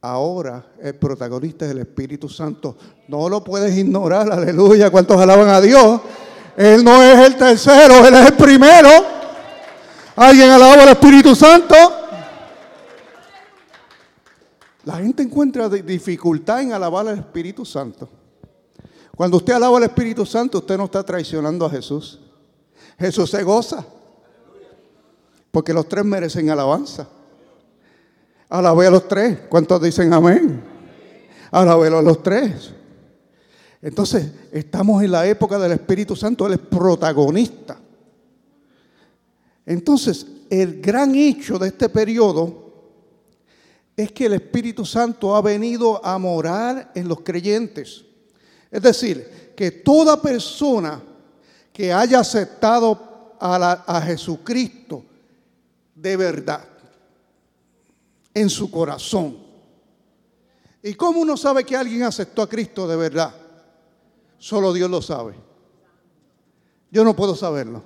Ahora 0.00 0.64
el 0.80 0.94
protagonista 0.94 1.64
es 1.64 1.72
el 1.72 1.78
Espíritu 1.78 2.28
Santo. 2.28 2.76
No 3.08 3.28
lo 3.28 3.42
puedes 3.42 3.76
ignorar, 3.76 4.30
aleluya. 4.30 4.90
¿Cuántos 4.90 5.20
alaban 5.20 5.48
a 5.48 5.60
Dios? 5.60 6.00
Él 6.56 6.84
no 6.84 7.02
es 7.02 7.18
el 7.26 7.36
tercero, 7.36 8.06
Él 8.06 8.14
es 8.14 8.26
el 8.26 8.34
primero. 8.34 8.90
¿Alguien 10.14 10.50
alaba 10.50 10.74
al 10.74 10.88
Espíritu 10.88 11.34
Santo? 11.34 11.76
La 14.88 14.96
gente 14.96 15.22
encuentra 15.22 15.68
dificultad 15.68 16.62
en 16.62 16.72
alabar 16.72 17.06
al 17.06 17.18
Espíritu 17.18 17.62
Santo. 17.66 18.08
Cuando 19.14 19.36
usted 19.36 19.52
alaba 19.52 19.76
al 19.76 19.84
Espíritu 19.84 20.24
Santo, 20.24 20.60
usted 20.60 20.78
no 20.78 20.86
está 20.86 21.04
traicionando 21.04 21.66
a 21.66 21.70
Jesús. 21.70 22.18
Jesús 22.98 23.28
se 23.28 23.42
goza. 23.42 23.84
Porque 25.50 25.74
los 25.74 25.86
tres 25.90 26.06
merecen 26.06 26.48
alabanza. 26.48 27.06
Alabé 28.48 28.86
a 28.86 28.90
los 28.92 29.06
tres. 29.06 29.40
¿Cuántos 29.50 29.82
dicen 29.82 30.10
amén? 30.14 30.64
Alabé 31.50 31.88
a 31.88 32.00
los 32.00 32.22
tres. 32.22 32.72
Entonces, 33.82 34.32
estamos 34.50 35.02
en 35.02 35.12
la 35.12 35.26
época 35.26 35.58
del 35.58 35.72
Espíritu 35.72 36.16
Santo, 36.16 36.46
Él 36.46 36.54
es 36.54 36.60
protagonista. 36.60 37.78
Entonces, 39.66 40.26
el 40.48 40.80
gran 40.80 41.14
hecho 41.14 41.58
de 41.58 41.68
este 41.68 41.90
periodo 41.90 42.67
es 43.98 44.12
que 44.12 44.26
el 44.26 44.34
Espíritu 44.34 44.86
Santo 44.86 45.34
ha 45.34 45.42
venido 45.42 46.00
a 46.06 46.16
morar 46.18 46.92
en 46.94 47.08
los 47.08 47.22
creyentes. 47.22 48.04
Es 48.70 48.80
decir, 48.80 49.52
que 49.56 49.72
toda 49.72 50.22
persona 50.22 51.02
que 51.72 51.92
haya 51.92 52.20
aceptado 52.20 53.34
a, 53.40 54.00
Jesucristo 54.06 55.02
de 55.96 56.16
verdad, 56.16 56.64
en 58.32 58.48
su 58.48 58.70
corazón. 58.70 59.36
¿Y 60.80 60.94
cómo 60.94 61.18
uno 61.18 61.36
sabe 61.36 61.64
que 61.64 61.76
alguien 61.76 62.04
aceptó 62.04 62.42
a 62.42 62.48
Cristo 62.48 62.86
de 62.86 62.94
verdad? 62.94 63.34
Solo 64.38 64.72
Dios 64.72 64.88
lo 64.88 65.02
sabe. 65.02 65.34
Yo 66.92 67.02
no 67.02 67.16
puedo 67.16 67.34
saberlo. 67.34 67.82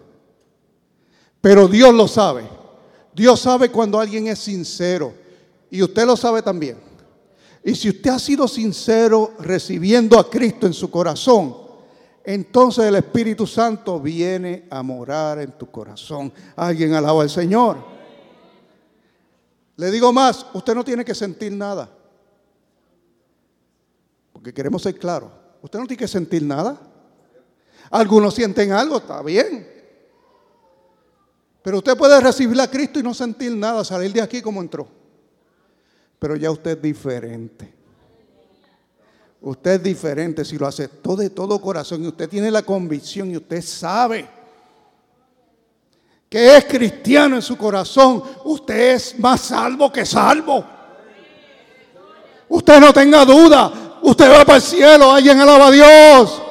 Pero 1.40 1.68
Dios 1.68 1.94
lo 1.94 2.06
sabe. 2.06 2.46
Dios 3.14 3.40
sabe 3.40 3.70
cuando 3.70 3.98
alguien 3.98 4.26
es 4.26 4.40
sincero. 4.40 5.21
Y 5.72 5.82
usted 5.82 6.04
lo 6.04 6.18
sabe 6.18 6.42
también. 6.42 6.76
Y 7.64 7.74
si 7.74 7.88
usted 7.88 8.10
ha 8.10 8.18
sido 8.18 8.46
sincero 8.46 9.32
recibiendo 9.38 10.18
a 10.18 10.28
Cristo 10.28 10.66
en 10.66 10.74
su 10.74 10.90
corazón, 10.90 11.56
entonces 12.22 12.84
el 12.84 12.96
Espíritu 12.96 13.46
Santo 13.46 13.98
viene 13.98 14.66
a 14.68 14.82
morar 14.82 15.38
en 15.38 15.52
tu 15.52 15.70
corazón. 15.70 16.30
Alguien 16.56 16.92
alaba 16.92 17.22
al 17.22 17.30
Señor. 17.30 17.78
Le 19.76 19.90
digo 19.90 20.12
más, 20.12 20.44
usted 20.52 20.74
no 20.74 20.84
tiene 20.84 21.06
que 21.06 21.14
sentir 21.14 21.52
nada. 21.52 21.88
Porque 24.34 24.52
queremos 24.52 24.82
ser 24.82 24.98
claros. 24.98 25.32
Usted 25.62 25.78
no 25.78 25.86
tiene 25.86 26.00
que 26.00 26.08
sentir 26.08 26.42
nada. 26.42 26.78
Algunos 27.90 28.34
sienten 28.34 28.72
algo, 28.72 28.98
está 28.98 29.22
bien. 29.22 29.66
Pero 31.62 31.78
usted 31.78 31.96
puede 31.96 32.20
recibir 32.20 32.60
a 32.60 32.70
Cristo 32.70 32.98
y 32.98 33.02
no 33.02 33.14
sentir 33.14 33.56
nada, 33.56 33.82
salir 33.84 34.12
de 34.12 34.20
aquí 34.20 34.42
como 34.42 34.60
entró. 34.60 35.00
Pero 36.22 36.36
ya 36.36 36.52
usted 36.52 36.76
es 36.76 36.82
diferente. 36.82 37.74
Usted 39.40 39.72
es 39.72 39.82
diferente 39.82 40.44
si 40.44 40.56
lo 40.56 40.68
aceptó 40.68 41.16
de 41.16 41.30
todo 41.30 41.60
corazón 41.60 42.04
y 42.04 42.06
usted 42.06 42.28
tiene 42.28 42.48
la 42.48 42.62
convicción 42.62 43.32
y 43.32 43.38
usted 43.38 43.60
sabe 43.60 44.28
que 46.28 46.56
es 46.56 46.64
cristiano 46.66 47.34
en 47.34 47.42
su 47.42 47.56
corazón, 47.58 48.22
usted 48.44 48.94
es 48.94 49.18
más 49.18 49.40
salvo 49.40 49.90
que 49.90 50.06
salvo. 50.06 50.64
Usted 52.50 52.78
no 52.78 52.92
tenga 52.92 53.24
duda, 53.24 53.98
usted 54.02 54.30
va 54.30 54.44
para 54.44 54.58
el 54.58 54.62
cielo, 54.62 55.10
alguien 55.10 55.40
alaba 55.40 55.66
a 55.66 55.70
Dios. 55.72 56.42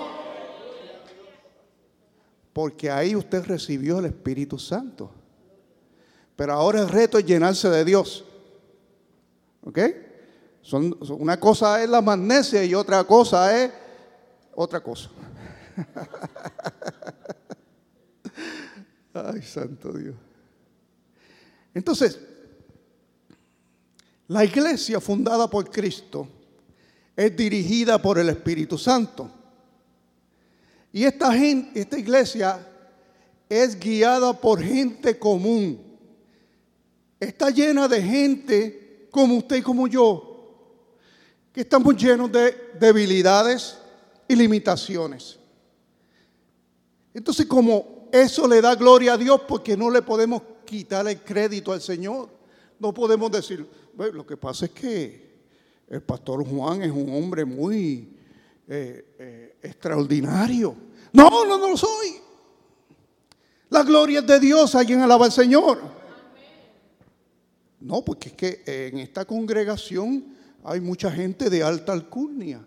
Porque 2.52 2.92
ahí 2.92 3.16
usted 3.16 3.46
recibió 3.46 4.00
el 4.00 4.08
Espíritu 4.08 4.60
Santo. 4.60 5.10
Pero 6.36 6.52
ahora 6.52 6.82
el 6.82 6.90
reto 6.90 7.18
es 7.18 7.26
llenarse 7.26 7.70
de 7.70 7.86
Dios. 7.86 8.26
¿Ok? 9.64 9.80
Son, 10.62 10.98
una 11.20 11.40
cosa 11.40 11.84
es 11.84 11.90
la 11.90 12.02
magnesia 12.02 12.64
y 12.64 12.74
otra 12.74 13.04
cosa 13.04 13.64
es 13.64 13.72
otra 14.54 14.82
cosa. 14.82 15.10
Ay, 19.14 19.42
santo 19.42 19.92
Dios. 19.94 20.16
Entonces, 21.74 22.20
la 24.28 24.46
iglesia 24.46 25.00
fundada 25.00 25.50
por 25.50 25.70
Cristo 25.70 26.28
es 27.16 27.36
dirigida 27.36 28.02
por 28.02 28.20
el 28.20 28.30
Espíritu 28.30 28.78
Santo. 28.78 29.30
Y 30.94 31.06
esta, 31.06 31.34
gente, 31.34 31.80
esta 31.80 31.98
iglesia 31.98 32.68
es 33.50 33.80
guiada 33.80 34.40
por 34.40 34.62
gente 34.62 35.18
común. 35.18 35.82
Está 37.20 37.50
llena 37.50 37.88
de 37.88 38.02
gente 38.02 38.81
como 39.12 39.38
usted 39.38 39.58
y 39.58 39.62
como 39.62 39.88
yo, 39.88 40.32
que 41.54 41.62
estamos 41.62 41.96
llenos 41.96 42.32
de 42.32 42.72
debilidades 42.80 43.78
y 44.28 44.36
limitaciones. 44.36 45.38
Entonces, 47.14 47.46
como 47.46 48.08
eso 48.12 48.48
le 48.48 48.62
da 48.62 48.76
gloria 48.76 49.14
a 49.14 49.18
Dios, 49.18 49.42
porque 49.48 49.76
no 49.76 49.90
le 49.90 50.02
podemos 50.02 50.42
quitar 50.66 51.08
el 51.08 51.22
crédito 51.22 51.74
al 51.74 51.82
Señor. 51.82 52.30
No 52.80 52.94
podemos 52.94 53.30
decir, 53.30 53.68
bueno, 53.94 54.14
lo 54.18 54.26
que 54.26 54.38
pasa 54.38 54.66
es 54.66 54.72
que 54.72 55.32
el 55.90 56.02
pastor 56.02 56.46
Juan 56.48 56.82
es 56.82 56.92
un 56.92 57.14
hombre 57.14 57.44
muy 57.44 58.16
eh, 58.68 59.06
eh, 59.20 59.56
extraordinario. 59.62 60.74
No, 61.12 61.46
no, 61.46 61.58
no 61.58 61.70
lo 61.70 61.78
soy. 61.78 62.22
La 63.70 63.84
gloria 63.84 64.20
es 64.20 64.28
de 64.28 64.40
Dios, 64.40 64.74
alguien 64.76 65.02
alaba 65.02 65.26
al 65.26 65.32
Señor. 65.32 66.01
No, 67.82 68.06
porque 68.06 68.30
es 68.30 68.36
que 68.36 68.64
en 68.66 69.00
esta 69.00 69.26
congregación 69.26 70.38
hay 70.64 70.80
mucha 70.80 71.12
gente 71.12 71.50
de 71.50 71.64
alta 71.64 71.92
alcurnia. 71.92 72.66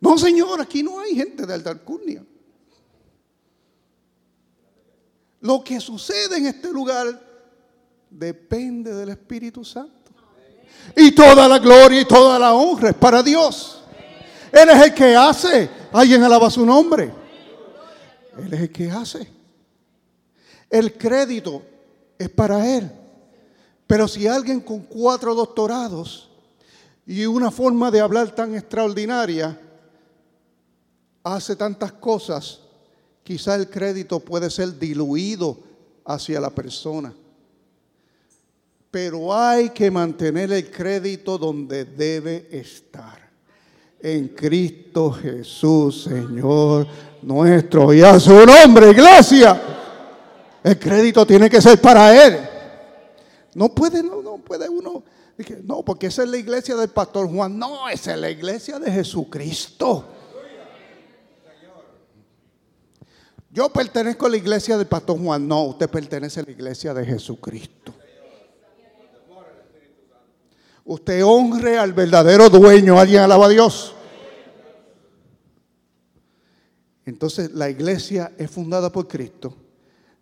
No, 0.00 0.18
Señor, 0.18 0.60
aquí 0.60 0.82
no 0.82 0.98
hay 0.98 1.14
gente 1.14 1.46
de 1.46 1.54
alta 1.54 1.70
alcurnia. 1.70 2.24
Lo 5.40 5.62
que 5.62 5.78
sucede 5.78 6.38
en 6.38 6.46
este 6.46 6.70
lugar 6.70 7.22
depende 8.10 8.92
del 8.92 9.10
Espíritu 9.10 9.64
Santo. 9.64 10.12
Y 10.96 11.12
toda 11.12 11.48
la 11.48 11.58
gloria 11.58 12.00
y 12.00 12.04
toda 12.04 12.38
la 12.38 12.52
honra 12.52 12.90
es 12.90 12.96
para 12.96 13.22
Dios. 13.22 13.82
Él 14.50 14.70
es 14.70 14.82
el 14.82 14.94
que 14.94 15.14
hace. 15.14 15.70
Alguien 15.92 16.22
alaba 16.22 16.50
su 16.50 16.66
nombre. 16.66 17.12
Él 18.38 18.52
es 18.52 18.60
el 18.60 18.72
que 18.72 18.90
hace. 18.90 19.26
El 20.68 20.94
crédito 20.94 21.62
es 22.18 22.28
para 22.28 22.76
Él. 22.76 22.90
Pero 23.86 24.08
si 24.08 24.26
alguien 24.26 24.60
con 24.60 24.80
cuatro 24.80 25.34
doctorados 25.34 26.30
y 27.06 27.26
una 27.26 27.50
forma 27.50 27.90
de 27.90 28.00
hablar 28.00 28.34
tan 28.34 28.54
extraordinaria 28.54 29.60
hace 31.22 31.56
tantas 31.56 31.92
cosas, 31.92 32.60
quizá 33.22 33.54
el 33.56 33.68
crédito 33.68 34.20
puede 34.20 34.50
ser 34.50 34.78
diluido 34.78 35.58
hacia 36.04 36.40
la 36.40 36.50
persona 36.50 37.14
pero 38.94 39.34
hay 39.34 39.70
que 39.70 39.90
mantener 39.90 40.52
el 40.52 40.70
crédito 40.70 41.36
donde 41.36 41.84
debe 41.84 42.46
estar. 42.52 43.28
En 44.00 44.28
Cristo 44.28 45.10
Jesús, 45.10 46.04
Señor 46.04 46.86
nuestro. 47.20 47.92
Y 47.92 48.02
a 48.02 48.20
su 48.20 48.46
nombre, 48.46 48.92
iglesia. 48.92 49.60
El 50.62 50.78
crédito 50.78 51.26
tiene 51.26 51.50
que 51.50 51.60
ser 51.60 51.80
para 51.80 52.24
Él. 52.24 52.38
No 53.54 53.74
puede, 53.74 54.02
no, 54.02 54.22
no 54.22 54.38
puede 54.38 54.68
uno. 54.68 55.02
No, 55.64 55.84
porque 55.84 56.06
esa 56.06 56.22
es 56.22 56.28
la 56.28 56.36
iglesia 56.36 56.76
del 56.76 56.90
pastor 56.90 57.28
Juan. 57.28 57.58
No, 57.58 57.88
esa 57.88 58.14
es 58.14 58.20
la 58.20 58.30
iglesia 58.30 58.78
de 58.78 58.90
Jesucristo. 58.90 60.04
Yo 63.50 63.68
pertenezco 63.68 64.26
a 64.26 64.28
la 64.30 64.36
iglesia 64.36 64.76
del 64.76 64.86
pastor 64.86 65.20
Juan. 65.20 65.46
No, 65.46 65.64
usted 65.64 65.88
pertenece 65.88 66.40
a 66.40 66.42
la 66.42 66.50
iglesia 66.50 66.92
de 66.92 67.04
Jesucristo 67.04 67.94
usted 70.84 71.24
honre 71.24 71.78
al 71.78 71.92
verdadero 71.92 72.48
dueño. 72.48 72.98
¿Alguien 72.98 73.22
alaba 73.22 73.46
a 73.46 73.48
Dios? 73.48 73.94
Entonces 77.06 77.52
la 77.52 77.68
iglesia 77.68 78.32
es 78.38 78.50
fundada 78.50 78.90
por 78.90 79.08
Cristo, 79.08 79.54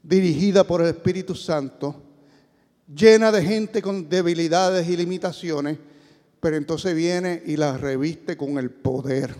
dirigida 0.03 0.65
por 0.65 0.83
el 0.83 0.89
Espíritu 0.89 1.35
Santo, 1.35 1.95
llena 2.95 3.33
de 3.33 3.45
gente 3.45 3.83
con 3.83 4.09
debilidades 4.09 4.89
y 4.89 4.97
limitaciones, 4.97 5.79
pero 6.41 6.57
entonces 6.57 6.95
viene 6.95 7.43
y 7.47 7.57
la 7.57 7.77
reviste 7.79 8.37
con 8.37 8.59
el 8.59 8.71
poder 8.71 9.35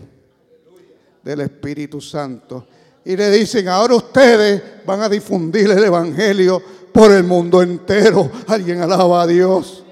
del 1.23 1.41
Espíritu 1.41 2.01
Santo. 2.01 2.67
Y 3.05 3.15
le 3.17 3.29
dicen, 3.29 3.67
ahora 3.67 3.95
ustedes 3.95 4.61
van 4.85 5.01
a 5.01 5.09
difundir 5.09 5.69
el 5.69 5.83
Evangelio 5.83 6.61
por 6.93 7.11
el 7.11 7.23
mundo 7.23 7.61
entero. 7.61 8.31
Alguien 8.47 8.81
alaba 8.81 9.23
a 9.23 9.27
Dios. 9.27 9.83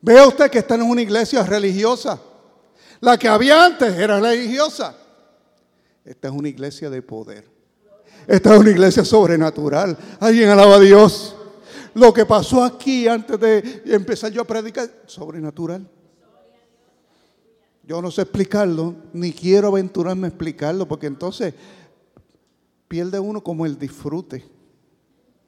Vea 0.00 0.26
usted 0.26 0.50
que 0.50 0.58
está 0.58 0.74
en 0.74 0.82
una 0.82 1.02
iglesia 1.02 1.44
religiosa. 1.44 2.20
La 3.00 3.18
que 3.18 3.28
había 3.28 3.64
antes 3.64 3.94
era 3.94 4.18
religiosa. 4.18 4.96
Esta 6.04 6.28
es 6.28 6.34
una 6.34 6.48
iglesia 6.48 6.90
de 6.90 7.02
poder. 7.02 7.44
Esta 8.26 8.54
es 8.54 8.60
una 8.60 8.70
iglesia 8.70 9.04
sobrenatural. 9.04 9.96
Alguien 10.20 10.48
alaba 10.48 10.76
a 10.76 10.80
Dios. 10.80 11.33
Lo 11.94 12.12
que 12.12 12.26
pasó 12.26 12.62
aquí 12.62 13.06
antes 13.06 13.38
de 13.38 13.82
empezar 13.86 14.32
yo 14.32 14.42
a 14.42 14.44
predicar, 14.44 14.90
sobrenatural. 15.06 15.88
Yo 17.86 18.02
no 18.02 18.10
sé 18.10 18.22
explicarlo, 18.22 18.96
ni 19.12 19.32
quiero 19.32 19.68
aventurarme 19.68 20.26
a 20.26 20.28
explicarlo, 20.28 20.88
porque 20.88 21.06
entonces 21.06 21.54
pierde 22.88 23.20
uno 23.20 23.42
como 23.42 23.64
el 23.64 23.78
disfrute. 23.78 24.44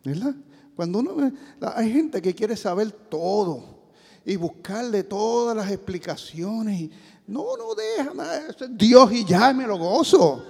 ¿Verdad? 0.04 0.36
Cuando 0.76 1.00
uno 1.00 1.32
hay 1.74 1.90
gente 1.90 2.22
que 2.22 2.34
quiere 2.34 2.56
saber 2.56 2.92
todo 2.92 3.76
y 4.24 4.36
buscarle 4.36 5.02
todas 5.02 5.56
las 5.56 5.70
explicaciones. 5.70 6.90
No, 7.26 7.56
no, 7.56 7.74
déjame, 7.74 8.24
Dios 8.70 9.12
y 9.12 9.24
ya 9.24 9.52
me 9.52 9.66
lo 9.66 9.78
gozo. 9.78 10.44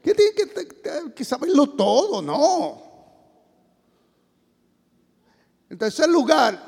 Que 0.00 0.14
tiene 0.14 0.32
que 1.14 1.24
saberlo 1.24 1.70
todo, 1.70 2.22
no. 2.22 2.91
En 5.72 5.78
tercer 5.78 6.06
lugar, 6.06 6.62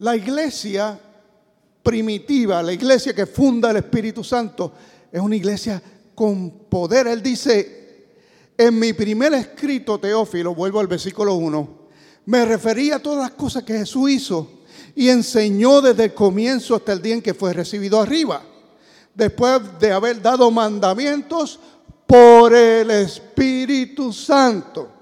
la 0.00 0.14
iglesia 0.14 1.00
primitiva, 1.82 2.62
la 2.62 2.74
iglesia 2.74 3.14
que 3.14 3.24
funda 3.24 3.70
el 3.70 3.78
Espíritu 3.78 4.22
Santo, 4.22 4.74
es 5.10 5.18
una 5.18 5.34
iglesia 5.34 5.82
con 6.14 6.50
poder. 6.68 7.06
Él 7.06 7.22
dice, 7.22 8.08
en 8.58 8.78
mi 8.78 8.92
primer 8.92 9.32
escrito, 9.32 9.98
Teófilo, 9.98 10.54
vuelvo 10.54 10.80
al 10.80 10.86
versículo 10.86 11.32
1, 11.36 11.78
me 12.26 12.44
refería 12.44 12.96
a 12.96 13.02
todas 13.02 13.20
las 13.20 13.30
cosas 13.30 13.62
que 13.62 13.78
Jesús 13.78 14.10
hizo 14.10 14.50
y 14.94 15.08
enseñó 15.08 15.80
desde 15.80 16.04
el 16.04 16.12
comienzo 16.12 16.74
hasta 16.74 16.92
el 16.92 17.00
día 17.00 17.14
en 17.14 17.22
que 17.22 17.32
fue 17.32 17.54
recibido 17.54 17.98
arriba. 18.02 18.42
Después 19.14 19.62
de 19.80 19.92
haber 19.92 20.20
dado 20.20 20.50
mandamientos 20.50 21.58
por 22.06 22.54
el 22.54 22.90
Espíritu 22.90 24.12
Santo 24.12 24.98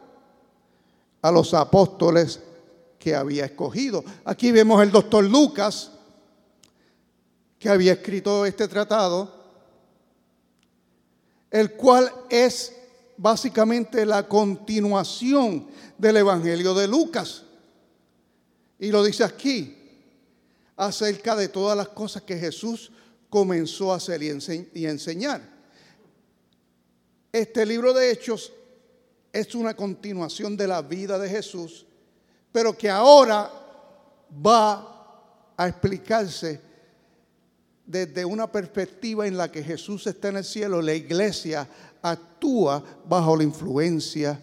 a 1.22 1.30
los 1.30 1.54
apóstoles 1.54 2.40
que 2.98 3.14
había 3.14 3.46
escogido. 3.46 4.04
Aquí 4.24 4.52
vemos 4.52 4.82
el 4.82 4.90
doctor 4.90 5.24
Lucas, 5.24 5.92
que 7.58 7.68
había 7.68 7.92
escrito 7.92 8.46
este 8.46 8.68
tratado, 8.68 9.40
el 11.50 11.72
cual 11.72 12.10
es 12.28 12.74
básicamente 13.16 14.06
la 14.06 14.26
continuación 14.26 15.66
del 15.98 16.18
Evangelio 16.18 16.74
de 16.74 16.88
Lucas. 16.88 17.42
Y 18.78 18.90
lo 18.90 19.04
dice 19.04 19.24
aquí, 19.24 19.76
acerca 20.76 21.36
de 21.36 21.48
todas 21.48 21.76
las 21.76 21.88
cosas 21.88 22.22
que 22.22 22.38
Jesús 22.38 22.90
comenzó 23.28 23.92
a 23.92 23.96
hacer 23.96 24.22
y, 24.22 24.86
enseñar. 24.86 25.42
Este 27.30 27.66
libro 27.66 27.92
de 27.92 28.10
Hechos 28.10 28.52
es 29.32 29.54
una 29.54 29.74
continuación 29.74 30.56
de 30.56 30.66
la 30.66 30.82
vida 30.82 31.18
de 31.18 31.28
Jesús, 31.28 31.86
pero 32.52 32.76
que 32.76 32.90
ahora 32.90 33.50
va 34.44 35.52
a 35.56 35.68
explicarse 35.68 36.60
desde 37.86 38.24
una 38.24 38.50
perspectiva 38.50 39.26
en 39.26 39.36
la 39.36 39.50
que 39.50 39.62
Jesús 39.62 40.06
está 40.06 40.28
en 40.28 40.38
el 40.38 40.44
cielo, 40.44 40.80
la 40.80 40.94
iglesia 40.94 41.66
actúa 42.02 42.82
bajo 43.06 43.36
la 43.36 43.42
influencia 43.42 44.40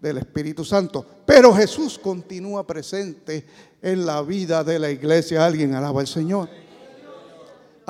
del 0.00 0.18
Espíritu 0.18 0.64
Santo. 0.64 1.06
Pero 1.24 1.54
Jesús 1.54 1.98
continúa 1.98 2.66
presente 2.66 3.46
en 3.82 4.04
la 4.04 4.22
vida 4.22 4.64
de 4.64 4.78
la 4.78 4.90
iglesia. 4.90 5.46
Alguien 5.46 5.74
alaba 5.74 6.00
al 6.00 6.06
Señor. 6.06 6.48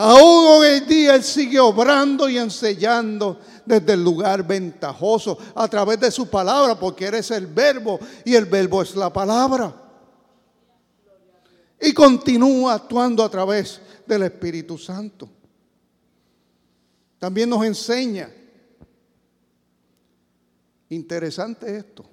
Aún 0.00 0.46
hoy 0.46 0.68
en 0.78 0.86
día 0.86 1.16
Él 1.16 1.24
sigue 1.24 1.58
obrando 1.58 2.28
y 2.28 2.38
enseñando 2.38 3.40
desde 3.66 3.94
el 3.94 4.04
lugar 4.04 4.46
ventajoso 4.46 5.36
a 5.56 5.66
través 5.66 5.98
de 5.98 6.12
su 6.12 6.30
palabra, 6.30 6.78
porque 6.78 7.06
eres 7.06 7.32
el 7.32 7.48
verbo 7.48 7.98
y 8.24 8.36
el 8.36 8.44
verbo 8.44 8.80
es 8.80 8.94
la 8.94 9.12
palabra. 9.12 9.74
Y 11.80 11.92
continúa 11.92 12.74
actuando 12.74 13.24
a 13.24 13.28
través 13.28 13.80
del 14.06 14.22
Espíritu 14.22 14.78
Santo. 14.78 15.28
También 17.18 17.50
nos 17.50 17.64
enseña, 17.64 18.30
interesante 20.90 21.76
esto, 21.76 22.08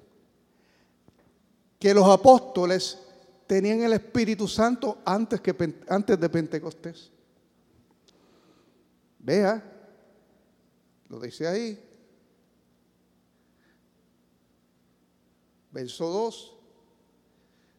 que 1.78 1.94
los 1.94 2.10
apóstoles 2.10 2.98
tenían 3.46 3.84
el 3.84 3.94
Espíritu 3.94 4.48
Santo 4.48 5.04
antes, 5.06 5.40
que, 5.40 5.84
antes 5.88 6.20
de 6.20 6.30
Pentecostés. 6.30 7.12
Vea, 9.26 9.60
lo 11.10 11.20
dice 11.20 11.48
ahí. 11.48 11.80
Verso 15.72 16.08
2. 16.08 16.52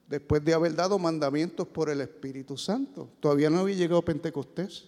Después 0.08 0.44
de 0.44 0.54
haber 0.54 0.74
dado 0.74 0.98
mandamientos 0.98 1.68
por 1.68 1.88
el 1.88 2.00
Espíritu 2.00 2.56
Santo. 2.56 3.10
Todavía 3.20 3.48
no 3.48 3.60
había 3.60 3.76
llegado 3.76 4.04
Pentecostés. 4.04 4.86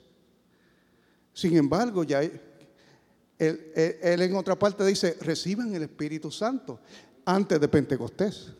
Sin 1.32 1.56
embargo, 1.56 2.02
ya 2.02 2.22
él, 2.22 2.40
él, 3.38 4.22
en 4.22 4.34
otra 4.34 4.58
parte 4.58 4.84
dice, 4.84 5.16
reciban 5.20 5.72
el 5.76 5.84
Espíritu 5.84 6.28
Santo 6.32 6.80
antes 7.24 7.60
de 7.60 7.68
Pentecostés. 7.68 8.52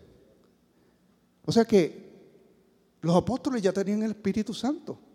O 1.45 1.51
sea 1.51 1.65
que 1.65 2.09
los 3.01 3.17
apóstoles 3.17 3.61
ya 3.61 3.73
tenían 3.73 4.05
el 4.05 4.13
Espíritu 4.13 4.55
Santo. 4.55 5.08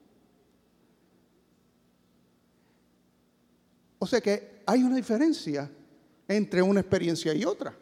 O 4.03 4.05
sea 4.05 4.19
que 4.19 4.63
hay 4.65 4.83
una 4.83 4.97
diferencia 4.97 5.71
entre 6.27 6.61
una 6.61 6.81
experiencia 6.81 7.33
y 7.33 7.45
otra. 7.45 7.73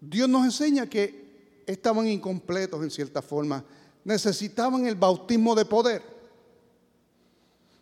Dios 0.00 0.28
nos 0.28 0.44
enseña 0.44 0.86
que 0.86 1.64
estaban 1.66 2.06
incompletos 2.06 2.80
en 2.80 2.92
cierta 2.92 3.20
forma. 3.20 3.64
Necesitaban 4.04 4.86
el 4.86 4.94
bautismo 4.94 5.52
de 5.56 5.64
poder. 5.64 6.00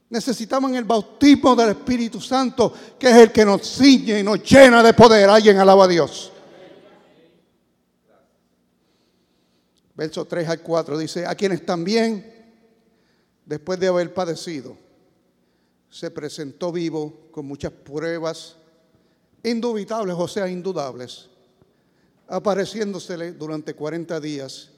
Necesitaban 0.09 0.75
el 0.75 0.85
bautismo 0.85 1.55
del 1.55 1.73
Espíritu 1.73 2.19
Santo, 2.19 2.73
que 2.99 3.11
es 3.11 3.17
el 3.17 3.31
que 3.31 3.45
nos 3.45 3.77
ciñe 3.77 4.21
y 4.21 4.23
nos 4.23 4.43
llena 4.43 4.83
de 4.83 4.95
poder. 4.95 5.29
Alguien 5.29 5.59
alaba 5.59 5.85
a 5.85 5.89
Dios. 5.89 6.33
Verso 9.95 10.25
3 10.25 10.49
al 10.49 10.63
4 10.63 10.97
dice, 10.97 11.27
a 11.27 11.35
quienes 11.35 11.67
también 11.67 12.34
después 13.45 13.79
de 13.79 13.89
haber 13.89 14.13
padecido, 14.15 14.77
se 15.91 16.11
presentó 16.11 16.73
vivo 16.73 17.29
con 17.31 17.47
muchas 17.47 17.73
pruebas 17.73 18.57
indubitables, 19.43 20.17
o 20.19 20.27
sea, 20.27 20.49
indudables, 20.49 21.29
apareciéndosele 22.27 23.33
durante 23.33 23.75
40 23.75 24.19
días 24.21 24.71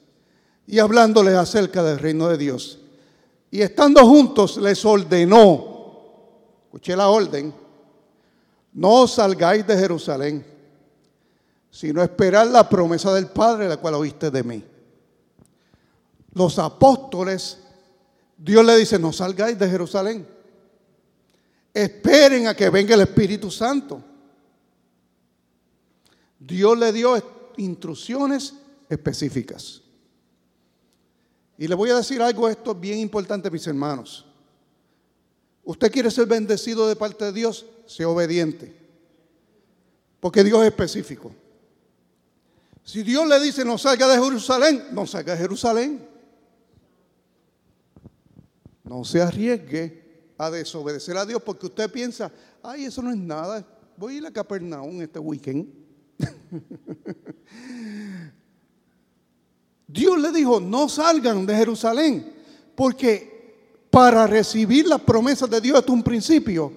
y 0.67 0.79
hablándole 0.79 1.35
acerca 1.35 1.81
del 1.81 1.97
reino 1.99 2.27
de 2.27 2.37
Dios. 2.37 2.79
Y 3.49 3.61
estando 3.61 4.05
juntos 4.05 4.57
les 4.57 4.83
ordenó, 4.83 6.17
escuché 6.65 6.95
la 6.95 7.07
orden, 7.07 7.53
no 8.73 9.07
salgáis 9.07 9.65
de 9.65 9.77
Jerusalén, 9.77 10.45
sino 11.71 12.03
esperar 12.03 12.47
la 12.47 12.67
promesa 12.67 13.13
del 13.13 13.27
Padre, 13.27 13.69
la 13.69 13.77
cual 13.77 13.95
oíste 13.95 14.29
de 14.29 14.43
mí. 14.43 14.63
Los 16.33 16.59
apóstoles 16.59 17.66
Dios 18.37 18.63
le 18.63 18.77
dice, 18.77 18.99
no 18.99 19.11
salgáis 19.11 19.57
de 19.57 19.69
Jerusalén. 19.69 20.27
Esperen 21.73 22.47
a 22.47 22.55
que 22.55 22.69
venga 22.69 22.95
el 22.95 23.01
Espíritu 23.01 23.49
Santo. 23.49 24.03
Dios 26.39 26.77
le 26.77 26.91
dio 26.91 27.53
instrucciones 27.57 28.53
específicas. 28.89 29.81
Y 31.57 31.67
le 31.67 31.75
voy 31.75 31.89
a 31.89 31.97
decir 31.97 32.21
algo, 32.21 32.47
esto 32.47 32.75
bien 32.75 32.99
importante, 32.99 33.49
mis 33.49 33.65
hermanos. 33.65 34.25
Usted 35.63 35.91
quiere 35.91 36.11
ser 36.11 36.27
bendecido 36.27 36.87
de 36.87 36.95
parte 36.95 37.25
de 37.25 37.33
Dios, 37.33 37.65
sea 37.87 38.07
obediente. 38.07 38.73
Porque 40.19 40.43
Dios 40.43 40.61
es 40.61 40.67
específico. 40.67 41.33
Si 42.83 43.03
Dios 43.03 43.27
le 43.27 43.39
dice 43.41 43.65
no 43.65 43.77
salga 43.77 44.07
de 44.07 44.23
Jerusalén, 44.23 44.85
no 44.91 45.05
salga 45.05 45.33
de 45.33 45.39
Jerusalén. 45.39 46.07
No 48.87 49.03
se 49.03 49.21
arriesgue 49.21 50.07
a 50.37 50.49
desobedecer 50.49 51.17
a 51.17 51.25
Dios 51.25 51.41
porque 51.43 51.65
usted 51.65 51.91
piensa, 51.91 52.31
ay, 52.63 52.85
eso 52.85 53.01
no 53.01 53.11
es 53.11 53.17
nada, 53.17 53.67
voy 53.97 54.15
a 54.15 54.17
ir 54.17 54.25
a 54.25 54.31
Capernaum 54.31 55.01
este 55.01 55.19
weekend. 55.19 55.67
Dios 59.87 60.19
le 60.19 60.31
dijo, 60.31 60.59
no 60.59 60.89
salgan 60.89 61.45
de 61.45 61.55
Jerusalén, 61.55 62.33
porque 62.75 63.87
para 63.89 64.27
recibir 64.27 64.85
las 64.85 65.01
promesas 65.01 65.49
de 65.49 65.61
Dios 65.61 65.83
es 65.83 65.89
un 65.89 66.03
principio. 66.03 66.71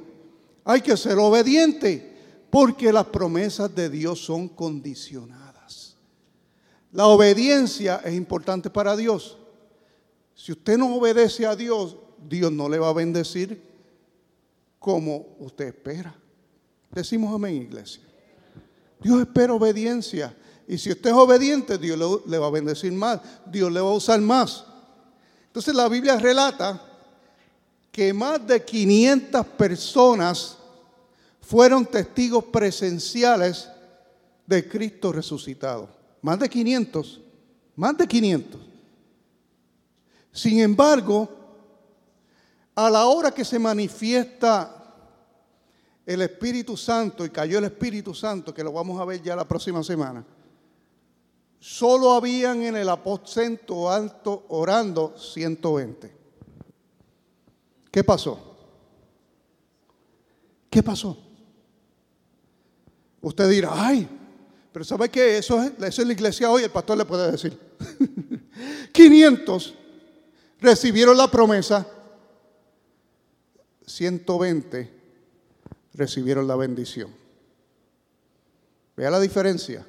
Hay 0.65 0.81
que 0.81 0.97
ser 0.97 1.19
obediente, 1.19 2.17
porque 2.51 2.93
las 2.93 3.07
promesas 3.07 3.75
de 3.75 3.91
Dios 3.91 4.25
son 4.25 4.49
condicionadas. 4.49 5.97
La 6.93 7.07
obediencia 7.07 8.01
es 8.05 8.15
importante 8.15 8.71
para 8.71 8.97
Dios. 8.97 9.40
Si 10.41 10.53
usted 10.53 10.79
no 10.79 10.97
obedece 10.97 11.45
a 11.45 11.55
Dios, 11.55 11.99
Dios 12.27 12.51
no 12.51 12.67
le 12.67 12.79
va 12.79 12.89
a 12.89 12.95
bendecir 12.95 13.61
como 14.79 15.37
usted 15.39 15.67
espera. 15.67 16.15
Decimos 16.91 17.35
amén, 17.35 17.57
iglesia. 17.57 18.03
Dios 19.03 19.21
espera 19.21 19.53
obediencia. 19.53 20.35
Y 20.67 20.79
si 20.79 20.93
usted 20.93 21.11
es 21.11 21.17
obediente, 21.17 21.77
Dios 21.77 22.23
le 22.27 22.39
va 22.39 22.47
a 22.47 22.51
bendecir 22.51 22.91
más. 22.91 23.21
Dios 23.45 23.71
le 23.71 23.83
va 23.83 23.91
a 23.91 23.93
usar 23.93 24.19
más. 24.23 24.65
Entonces 25.49 25.75
la 25.75 25.91
Biblia 25.91 26.17
relata 26.17 26.81
que 27.93 28.15
más 28.15 28.47
de 28.47 28.65
500 28.65 29.47
personas 29.47 30.57
fueron 31.43 31.85
testigos 31.85 32.45
presenciales 32.45 33.69
de 34.47 34.67
Cristo 34.67 35.13
resucitado. 35.13 35.91
Más 36.23 36.39
de 36.39 36.49
500. 36.49 37.21
Más 37.77 37.99
de 37.99 38.07
500. 38.07 38.70
Sin 40.33 40.61
embargo, 40.61 41.29
a 42.75 42.89
la 42.89 43.07
hora 43.07 43.31
que 43.31 43.45
se 43.45 43.59
manifiesta 43.59 44.77
el 46.07 46.23
Espíritu 46.23 46.77
Santo 46.77 47.25
y 47.25 47.31
cayó 47.31 47.59
el 47.59 47.65
Espíritu 47.65 48.15
Santo, 48.15 48.55
que 48.55 48.65
lo 48.65 48.73
vamos 48.73 49.01
a 49.01 49.05
ver 49.05 49.23
ya 49.23 49.37
la 49.37 49.47
próxima 49.47 49.83
semana, 49.83 50.25
solo 51.59 52.13
habían 52.13 52.63
en 52.63 52.77
el 52.77 52.89
aposento 52.89 53.91
alto 53.91 54.47
orando 54.49 55.15
120. 55.19 56.17
¿Qué 57.91 58.05
pasó? 58.05 58.57
¿Qué 60.71 60.83
pasó? 60.83 61.19
Usted 63.21 63.51
dirá, 63.51 63.71
ay, 63.75 64.09
pero 64.73 64.85
¿sabe 64.85 65.09
qué? 65.09 65.39
Eso 65.39 65.63
es, 65.63 65.73
eso 65.83 66.03
es 66.03 66.07
la 66.07 66.13
iglesia 66.13 66.51
hoy, 66.51 66.63
el 66.63 66.71
pastor 66.71 66.97
le 66.97 67.05
puede 67.05 67.33
decir. 67.33 67.59
500 68.93 69.75
recibieron 70.61 71.17
la 71.17 71.31
promesa, 71.31 71.87
120 73.87 74.91
recibieron 75.95 76.47
la 76.47 76.57
bendición. 76.57 77.11
Vea 78.97 79.11
la 79.11 79.21
diferencia. 79.21 79.87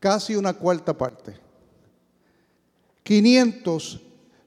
Casi 0.00 0.34
una 0.34 0.54
cuarta 0.54 0.96
parte. 0.96 1.36
500 3.02 4.00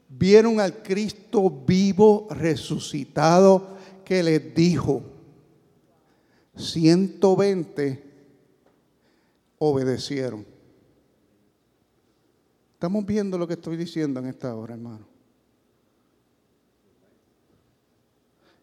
vieron 0.10 0.60
al 0.60 0.82
Cristo 0.82 1.50
vivo 1.50 2.28
resucitado 2.32 3.78
que 4.04 4.24
les 4.24 4.54
dijo. 4.54 5.04
120 6.56 8.04
obedecieron. 9.60 10.55
Estamos 12.76 13.06
viendo 13.06 13.38
lo 13.38 13.48
que 13.48 13.54
estoy 13.54 13.78
diciendo 13.78 14.20
en 14.20 14.28
esta 14.28 14.54
hora, 14.54 14.74
hermano. 14.74 15.08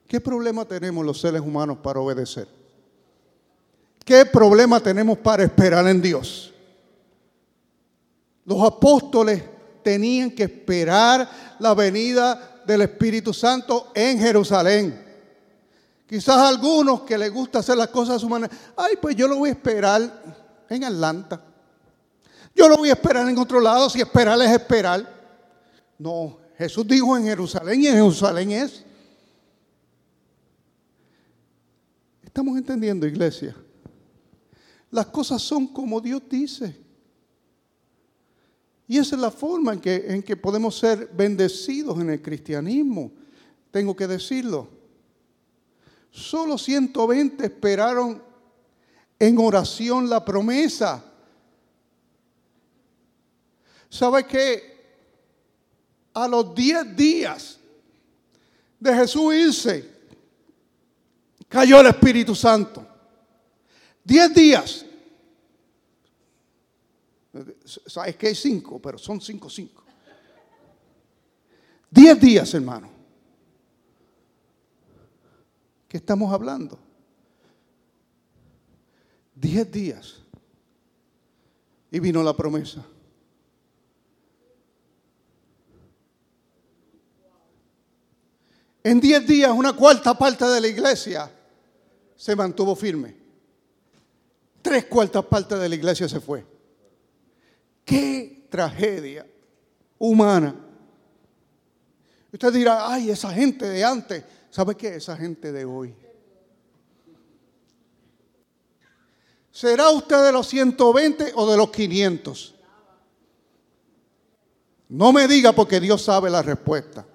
¿Qué 0.07 0.20
problema 0.20 0.66
tenemos 0.66 1.03
los 1.03 1.18
seres 1.18 1.40
humanos 1.40 1.79
para 1.83 1.98
obedecer? 1.98 2.46
¿Qué 4.05 4.27
problema 4.27 4.81
tenemos 4.81 5.16
para 5.16 5.44
esperar 5.44 5.88
en 5.88 6.03
Dios? 6.03 6.53
Los 8.44 8.62
apóstoles 8.62 9.42
tenían 9.83 10.31
que 10.31 10.42
esperar 10.42 11.57
la 11.59 11.72
venida 11.72 12.61
del 12.66 12.83
Espíritu 12.83 13.33
Santo 13.33 13.92
en 13.94 14.18
Jerusalén. 14.18 15.03
Quizás 16.07 16.37
algunos 16.37 17.01
que 17.01 17.16
les 17.16 17.33
gusta 17.33 17.61
hacer 17.61 17.79
las 17.79 17.88
cosas 17.88 18.16
a 18.16 18.18
su 18.18 18.29
manera, 18.29 18.55
ay, 18.77 18.96
pues 19.01 19.16
yo 19.16 19.27
lo 19.27 19.38
voy 19.38 19.48
a 19.48 19.53
esperar 19.53 20.22
en 20.68 20.85
Atlanta. 20.85 21.52
Yo 22.55 22.69
lo 22.69 22.77
voy 22.77 22.91
a 22.91 22.93
esperar 22.93 23.29
en 23.29 23.38
otro 23.38 23.61
lado, 23.61 23.88
si 23.88 24.01
esperar 24.01 24.41
es 24.41 24.51
esperar. 24.51 25.09
No, 25.99 26.38
Jesús 26.59 26.87
dijo 26.87 27.17
en 27.17 27.25
Jerusalén 27.25 27.81
y 27.81 27.87
en 27.87 27.95
Jerusalén 27.95 28.53
es. 28.53 28.85
Estamos 32.23 32.57
entendiendo, 32.57 33.07
iglesia. 33.07 33.55
Las 34.91 35.07
cosas 35.07 35.41
son 35.43 35.67
como 35.67 36.01
Dios 36.01 36.23
dice. 36.29 36.77
Y 38.87 38.99
esa 38.99 39.17
es 39.17 39.23
la 39.23 39.31
forma 39.31 39.73
en 39.73 39.81
que, 39.81 40.05
en 40.09 40.23
que 40.23 40.37
podemos 40.37 40.79
ser 40.79 41.11
bendecidos 41.15 41.99
en 42.01 42.11
el 42.11 42.21
cristianismo. 42.21 43.11
Tengo 43.71 43.97
que 43.97 44.07
decirlo. 44.07 44.69
Solo 46.11 46.59
120 46.59 47.45
esperaron 47.47 48.23
en 49.19 49.38
oración 49.38 50.11
la 50.11 50.25
promesa. 50.25 51.12
¿Sabe 53.92 54.26
qué? 54.26 54.72
A 56.14 56.26
los 56.26 56.55
10 56.55 56.96
días 56.96 57.61
de 58.81 58.94
Jesús 58.94 59.35
irse, 59.35 59.87
cayó 61.46 61.78
el 61.78 61.88
Espíritu 61.88 62.35
Santo. 62.35 62.87
10 64.02 64.35
días. 64.35 64.87
Sabes 67.87 68.16
que 68.16 68.28
hay 68.28 68.35
cinco, 68.35 68.81
pero 68.81 68.96
son 68.96 69.20
cinco, 69.20 69.50
cinco. 69.50 69.85
Diez 71.90 72.18
días, 72.18 72.55
hermano. 72.55 72.88
¿Qué 75.87 75.98
estamos 75.98 76.33
hablando? 76.33 76.78
Diez 79.35 79.70
días. 79.70 80.22
Y 81.90 82.00
vino 82.00 82.22
la 82.22 82.35
promesa. 82.35 82.87
En 88.85 89.01
diez 89.01 89.27
días, 89.27 89.53
una 89.53 89.73
cuarta 89.75 90.14
parte 90.14 90.45
de 90.45 90.61
la 90.61 90.66
iglesia 90.66 91.31
se 92.16 92.35
mantuvo 92.35 92.75
firme. 92.75 93.16
Tres 94.61 94.87
cuartas 94.87 95.25
partes 95.25 95.59
de 95.59 95.68
la 95.68 95.75
iglesia 95.75 96.09
se 96.09 96.21
fue. 96.21 96.45
Qué 97.85 98.47
tragedia 98.49 99.27
humana. 99.99 100.55
Usted 102.33 102.53
dirá, 102.53 102.92
ay, 102.92 103.11
esa 103.11 103.33
gente 103.33 103.68
de 103.68 103.85
antes. 103.85 104.25
¿Sabe 104.51 104.77
qué? 104.77 104.97
Esa 104.97 105.16
gente 105.16 105.53
de 105.53 105.64
hoy. 105.64 105.95
¿Será 109.51 109.90
usted 109.90 110.25
de 110.25 110.33
los 110.33 110.49
120 110.49 111.33
o 111.35 111.51
de 111.51 111.57
los 111.57 111.71
500? 111.71 112.55
No 114.88 115.12
me 115.12 115.29
diga 115.29 115.53
porque 115.53 115.79
Dios 115.79 116.03
sabe 116.03 116.31
la 116.31 116.42
respuesta. 116.42 117.07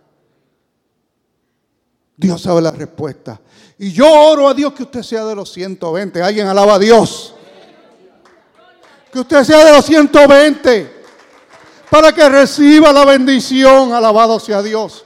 Dios 2.18 2.42
sabe 2.42 2.64
la 2.64 2.72
respuesta. 2.72 3.40
Y 3.78 3.92
yo 3.92 4.12
oro 4.12 4.50
a 4.50 4.54
Dios 4.56 4.74
que 4.74 4.82
usted 4.82 5.04
sea 5.04 5.24
de 5.24 5.36
los 5.36 5.52
120. 5.54 6.20
Alguien 6.20 6.48
alaba 6.48 6.74
a 6.74 6.80
Dios. 6.80 7.36
Que 9.14 9.20
usted 9.20 9.44
sea 9.44 9.64
de 9.64 9.72
los 9.72 9.86
120 9.86 10.98
para 11.92 12.12
que 12.12 12.28
reciba 12.28 12.92
la 12.92 13.06
bendición. 13.06 13.94
Alabado 13.94 14.40
sea 14.40 14.64
Dios. 14.64 15.06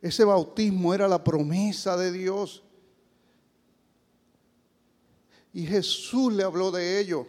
Ese 0.00 0.24
bautismo 0.24 0.94
era 0.94 1.08
la 1.08 1.22
promesa 1.22 1.96
de 1.96 2.12
Dios. 2.12 2.62
Y 5.52 5.66
Jesús 5.66 6.32
le 6.32 6.44
habló 6.44 6.70
de 6.70 7.00
ello. 7.00 7.26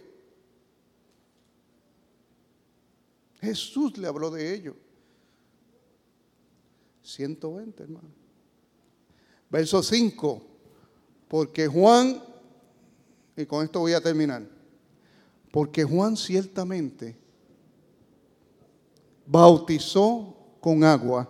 Jesús 3.41 3.97
le 3.97 4.07
habló 4.07 4.29
de 4.29 4.53
ello. 4.53 4.75
120, 7.17 7.84
hermano. 7.84 8.10
Verso 9.49 9.82
5. 9.82 10.41
Porque 11.27 11.67
Juan 11.67 12.21
y 13.38 13.45
con 13.45 13.63
esto 13.63 13.80
voy 13.80 13.93
a 13.93 14.01
terminar. 14.01 14.43
Porque 15.51 15.84
Juan 15.84 16.17
ciertamente 16.17 17.15
bautizó 19.25 20.36
con 20.60 20.84
agua, 20.84 21.30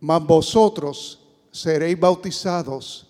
mas 0.00 0.24
vosotros 0.24 1.26
seréis 1.50 1.98
bautizados 1.98 3.08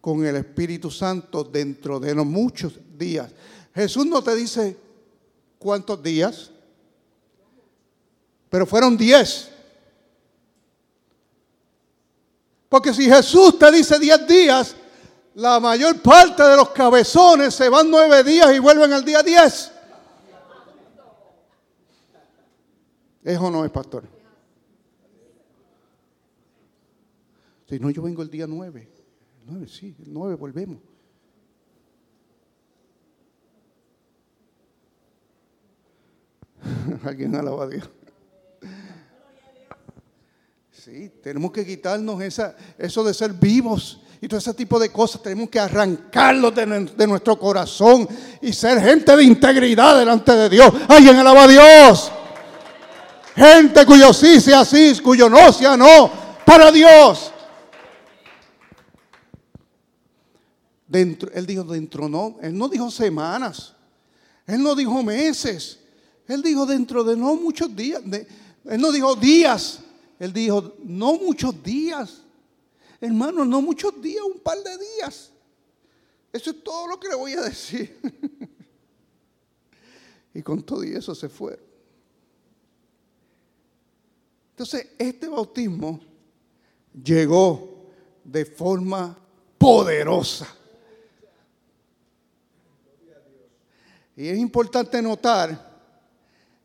con 0.00 0.24
el 0.24 0.36
Espíritu 0.36 0.90
Santo 0.90 1.42
dentro 1.42 1.98
de 1.98 2.14
los 2.14 2.26
muchos 2.26 2.78
días. 2.96 3.32
Jesús 3.74 4.06
no 4.06 4.22
te 4.22 4.34
dice 4.34 4.76
cuántos 5.58 6.02
días, 6.02 6.50
pero 8.48 8.66
fueron 8.66 8.96
diez. 8.96 9.50
Porque 12.72 12.94
si 12.94 13.04
Jesús 13.04 13.58
te 13.58 13.70
dice 13.70 13.98
diez 13.98 14.26
días, 14.26 14.74
la 15.34 15.60
mayor 15.60 16.00
parte 16.00 16.42
de 16.42 16.56
los 16.56 16.70
cabezones 16.70 17.54
se 17.54 17.68
van 17.68 17.90
nueve 17.90 18.24
días 18.24 18.50
y 18.54 18.58
vuelven 18.60 18.90
al 18.94 19.04
día 19.04 19.22
diez. 19.22 19.70
¿Eso 23.22 23.50
no 23.50 23.62
es, 23.66 23.70
pastor? 23.70 24.04
Si 27.68 27.78
no, 27.78 27.90
yo 27.90 28.00
vengo 28.00 28.22
el 28.22 28.30
día 28.30 28.46
nueve. 28.46 28.90
El 29.40 29.46
nueve, 29.52 29.68
sí, 29.68 29.94
el 30.02 30.10
nueve 30.10 30.34
volvemos. 30.36 30.80
Alguien 37.04 37.34
alaba 37.34 37.64
a 37.64 37.66
Dios. 37.66 37.90
Sí, 40.84 41.12
tenemos 41.22 41.52
que 41.52 41.64
quitarnos 41.64 42.20
esa, 42.22 42.56
eso 42.76 43.04
de 43.04 43.14
ser 43.14 43.32
vivos 43.34 44.00
y 44.20 44.26
todo 44.26 44.40
ese 44.40 44.52
tipo 44.52 44.80
de 44.80 44.90
cosas 44.90 45.22
tenemos 45.22 45.48
que 45.48 45.60
arrancarlos 45.60 46.52
de, 46.52 47.06
nuestro 47.06 47.38
corazón 47.38 48.08
y 48.40 48.52
ser 48.52 48.80
gente 48.80 49.16
de 49.16 49.22
integridad 49.22 49.96
delante 49.96 50.32
de 50.32 50.48
Dios. 50.48 50.72
Alguien 50.88 51.14
alaba 51.18 51.44
a 51.44 51.46
Dios. 51.46 52.10
Gente 53.36 53.86
cuyo 53.86 54.12
sí 54.12 54.40
sea 54.40 54.64
sí, 54.64 54.98
cuyo 55.00 55.28
no 55.30 55.52
sea 55.52 55.76
no, 55.76 56.10
para 56.44 56.72
Dios. 56.72 57.32
Dentro, 60.88 61.30
él 61.32 61.46
dijo 61.46 61.62
dentro 61.62 62.08
no, 62.08 62.38
él 62.42 62.58
no 62.58 62.68
dijo 62.68 62.90
semanas, 62.90 63.72
él 64.48 64.60
no 64.60 64.74
dijo 64.74 65.00
meses, 65.04 65.78
él 66.26 66.42
dijo 66.42 66.66
dentro 66.66 67.04
de 67.04 67.16
no 67.16 67.36
muchos 67.36 67.72
días, 67.76 68.02
él 68.04 68.80
no 68.80 68.90
dijo 68.90 69.14
días, 69.14 69.78
él 70.22 70.32
dijo 70.32 70.76
no 70.84 71.18
muchos 71.18 71.60
días. 71.64 72.22
Hermano, 73.00 73.44
no 73.44 73.60
muchos 73.60 74.00
días, 74.00 74.22
un 74.22 74.38
par 74.38 74.56
de 74.62 74.78
días. 74.78 75.32
Eso 76.32 76.50
es 76.50 76.62
todo 76.62 76.86
lo 76.86 77.00
que 77.00 77.08
le 77.08 77.16
voy 77.16 77.32
a 77.32 77.42
decir. 77.42 77.98
y 80.34 80.40
con 80.40 80.62
todo 80.62 80.84
y 80.84 80.94
eso 80.94 81.12
se 81.12 81.28
fue. 81.28 81.58
Entonces, 84.50 84.90
este 84.96 85.26
bautismo 85.26 85.98
llegó 87.02 87.88
de 88.22 88.44
forma 88.44 89.18
poderosa. 89.58 90.46
Y 94.16 94.28
es 94.28 94.38
importante 94.38 95.02
notar 95.02 95.82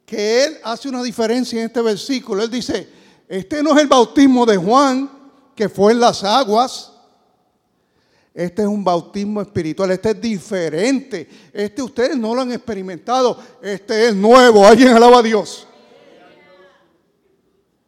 que 0.06 0.44
él 0.44 0.58
hace 0.64 0.88
una 0.88 1.02
diferencia 1.02 1.60
en 1.60 1.66
este 1.66 1.82
versículo. 1.82 2.44
Él 2.44 2.52
dice, 2.52 2.98
este 3.28 3.62
no 3.62 3.76
es 3.76 3.82
el 3.82 3.88
bautismo 3.88 4.46
de 4.46 4.58
Juan, 4.58 5.10
que 5.56 5.68
fue 5.68 5.92
en 5.92 6.00
las 6.00 6.24
aguas. 6.24 6.94
Este 8.34 8.62
es 8.62 8.68
un 8.68 8.84
bautismo 8.84 9.42
espiritual, 9.42 9.92
este 9.92 10.12
es 10.12 10.22
diferente. 10.22 11.28
Este 11.52 11.82
ustedes 11.82 12.16
no 12.16 12.36
lo 12.36 12.42
han 12.42 12.52
experimentado, 12.52 13.38
este 13.62 14.10
es 14.10 14.16
nuevo. 14.16 14.66
Alguien 14.66 14.90
alaba 14.90 15.20
a 15.20 15.24
Dios. 15.24 15.68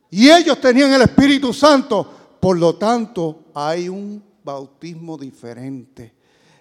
Y 0.10 0.30
ellos 0.30 0.60
tenían 0.60 0.92
el 0.92 1.04
Espíritu 1.04 1.54
Santo, 1.54 2.38
por 2.40 2.58
lo 2.58 2.76
tanto 2.76 3.46
hay 3.54 3.88
un 3.88 4.24
bautismo 4.44 5.18
diferente. 5.18 6.16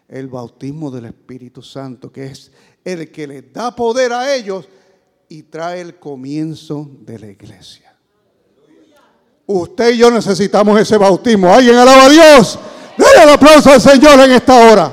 El 0.07 0.29
bautismo 0.29 0.91
del 0.91 1.07
Espíritu 1.07 1.63
Santo, 1.63 2.13
que 2.13 2.27
es 2.27 2.53
el 2.85 3.11
que 3.11 3.27
les 3.27 3.53
da 3.53 3.75
poder 3.75 4.13
a 4.13 4.35
ellos 4.35 4.69
y 5.29 5.45
trae 5.45 5.81
el 5.81 5.99
comienzo 5.99 6.91
de 7.01 7.19
la 7.19 7.27
iglesia. 7.27 7.88
Usted 9.51 9.95
y 9.95 9.97
yo 9.97 10.11
necesitamos 10.11 10.79
ese 10.79 10.99
bautismo. 10.99 11.51
¿Alguien 11.51 11.75
alaba 11.75 12.05
a 12.05 12.09
Dios? 12.11 12.59
Dale 12.99 13.23
el 13.23 13.31
aplauso 13.31 13.71
al 13.71 13.81
Señor 13.81 14.21
en 14.21 14.33
esta 14.33 14.55
hora. 14.55 14.93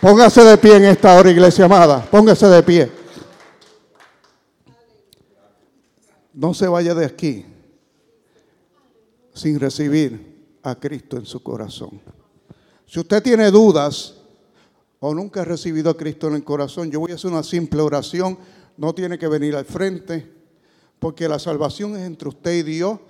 Póngase 0.00 0.44
de 0.44 0.56
pie 0.56 0.76
en 0.76 0.84
esta 0.84 1.16
hora, 1.16 1.28
iglesia 1.32 1.64
amada. 1.64 2.00
Póngase 2.08 2.46
de 2.46 2.62
pie. 2.62 2.92
No 6.32 6.54
se 6.54 6.68
vaya 6.68 6.94
de 6.94 7.06
aquí 7.06 7.44
sin 9.34 9.58
recibir 9.58 10.60
a 10.62 10.76
Cristo 10.76 11.16
en 11.16 11.26
su 11.26 11.42
corazón. 11.42 12.00
Si 12.86 13.00
usted 13.00 13.20
tiene 13.20 13.50
dudas 13.50 14.14
o 15.00 15.12
nunca 15.12 15.40
ha 15.40 15.44
recibido 15.44 15.90
a 15.90 15.96
Cristo 15.96 16.28
en 16.28 16.34
el 16.34 16.44
corazón, 16.44 16.88
yo 16.88 17.00
voy 17.00 17.10
a 17.10 17.16
hacer 17.16 17.32
una 17.32 17.42
simple 17.42 17.80
oración, 17.80 18.38
no 18.76 18.94
tiene 18.94 19.18
que 19.18 19.26
venir 19.26 19.56
al 19.56 19.64
frente, 19.64 20.30
porque 21.00 21.28
la 21.28 21.40
salvación 21.40 21.96
es 21.96 22.02
entre 22.02 22.28
usted 22.28 22.52
y 22.52 22.62
Dios, 22.62 23.00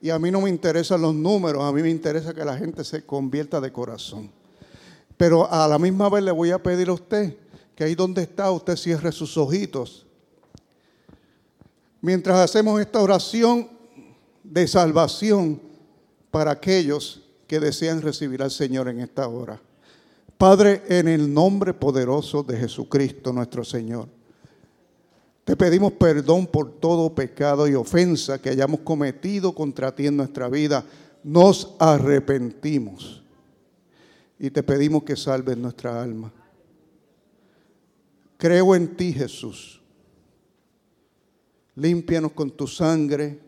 y 0.00 0.10
a 0.10 0.18
mí 0.18 0.30
no 0.30 0.40
me 0.40 0.50
interesan 0.50 1.02
los 1.02 1.14
números, 1.14 1.62
a 1.62 1.72
mí 1.72 1.82
me 1.82 1.90
interesa 1.90 2.32
que 2.32 2.44
la 2.44 2.56
gente 2.56 2.84
se 2.84 3.04
convierta 3.04 3.60
de 3.60 3.72
corazón. 3.72 4.30
Pero 5.16 5.50
a 5.50 5.66
la 5.66 5.78
misma 5.78 6.08
vez 6.08 6.22
le 6.22 6.30
voy 6.30 6.50
a 6.52 6.62
pedir 6.62 6.88
a 6.88 6.92
usted 6.92 7.36
que 7.74 7.84
ahí 7.84 7.94
donde 7.94 8.22
está 8.22 8.50
usted 8.50 8.76
cierre 8.76 9.10
sus 9.12 9.36
ojitos. 9.36 10.06
Mientras 12.00 12.38
hacemos 12.38 12.80
esta 12.80 13.00
oración 13.00 13.68
de 14.44 14.66
salvación 14.68 15.60
para 16.30 16.52
aquellos 16.52 17.22
que 17.46 17.58
desean 17.58 18.02
recibir 18.02 18.42
al 18.42 18.50
Señor 18.50 18.88
en 18.88 19.00
esta 19.00 19.26
hora. 19.26 19.60
Padre, 20.36 20.82
en 20.88 21.08
el 21.08 21.32
nombre 21.32 21.74
poderoso 21.74 22.44
de 22.44 22.56
Jesucristo 22.56 23.32
nuestro 23.32 23.64
Señor, 23.64 24.08
te 25.48 25.56
pedimos 25.56 25.94
perdón 25.94 26.46
por 26.46 26.78
todo 26.78 27.14
pecado 27.14 27.66
y 27.66 27.74
ofensa 27.74 28.38
que 28.38 28.50
hayamos 28.50 28.80
cometido 28.80 29.54
contra 29.54 29.94
ti 29.94 30.06
en 30.06 30.18
nuestra 30.18 30.46
vida. 30.50 30.84
Nos 31.24 31.74
arrepentimos 31.78 33.22
y 34.38 34.50
te 34.50 34.62
pedimos 34.62 35.04
que 35.04 35.16
salves 35.16 35.56
nuestra 35.56 36.02
alma. 36.02 36.30
Creo 38.36 38.74
en 38.74 38.94
ti, 38.94 39.10
Jesús. 39.10 39.80
Límpianos 41.76 42.32
con 42.32 42.50
tu 42.50 42.66
sangre 42.66 43.40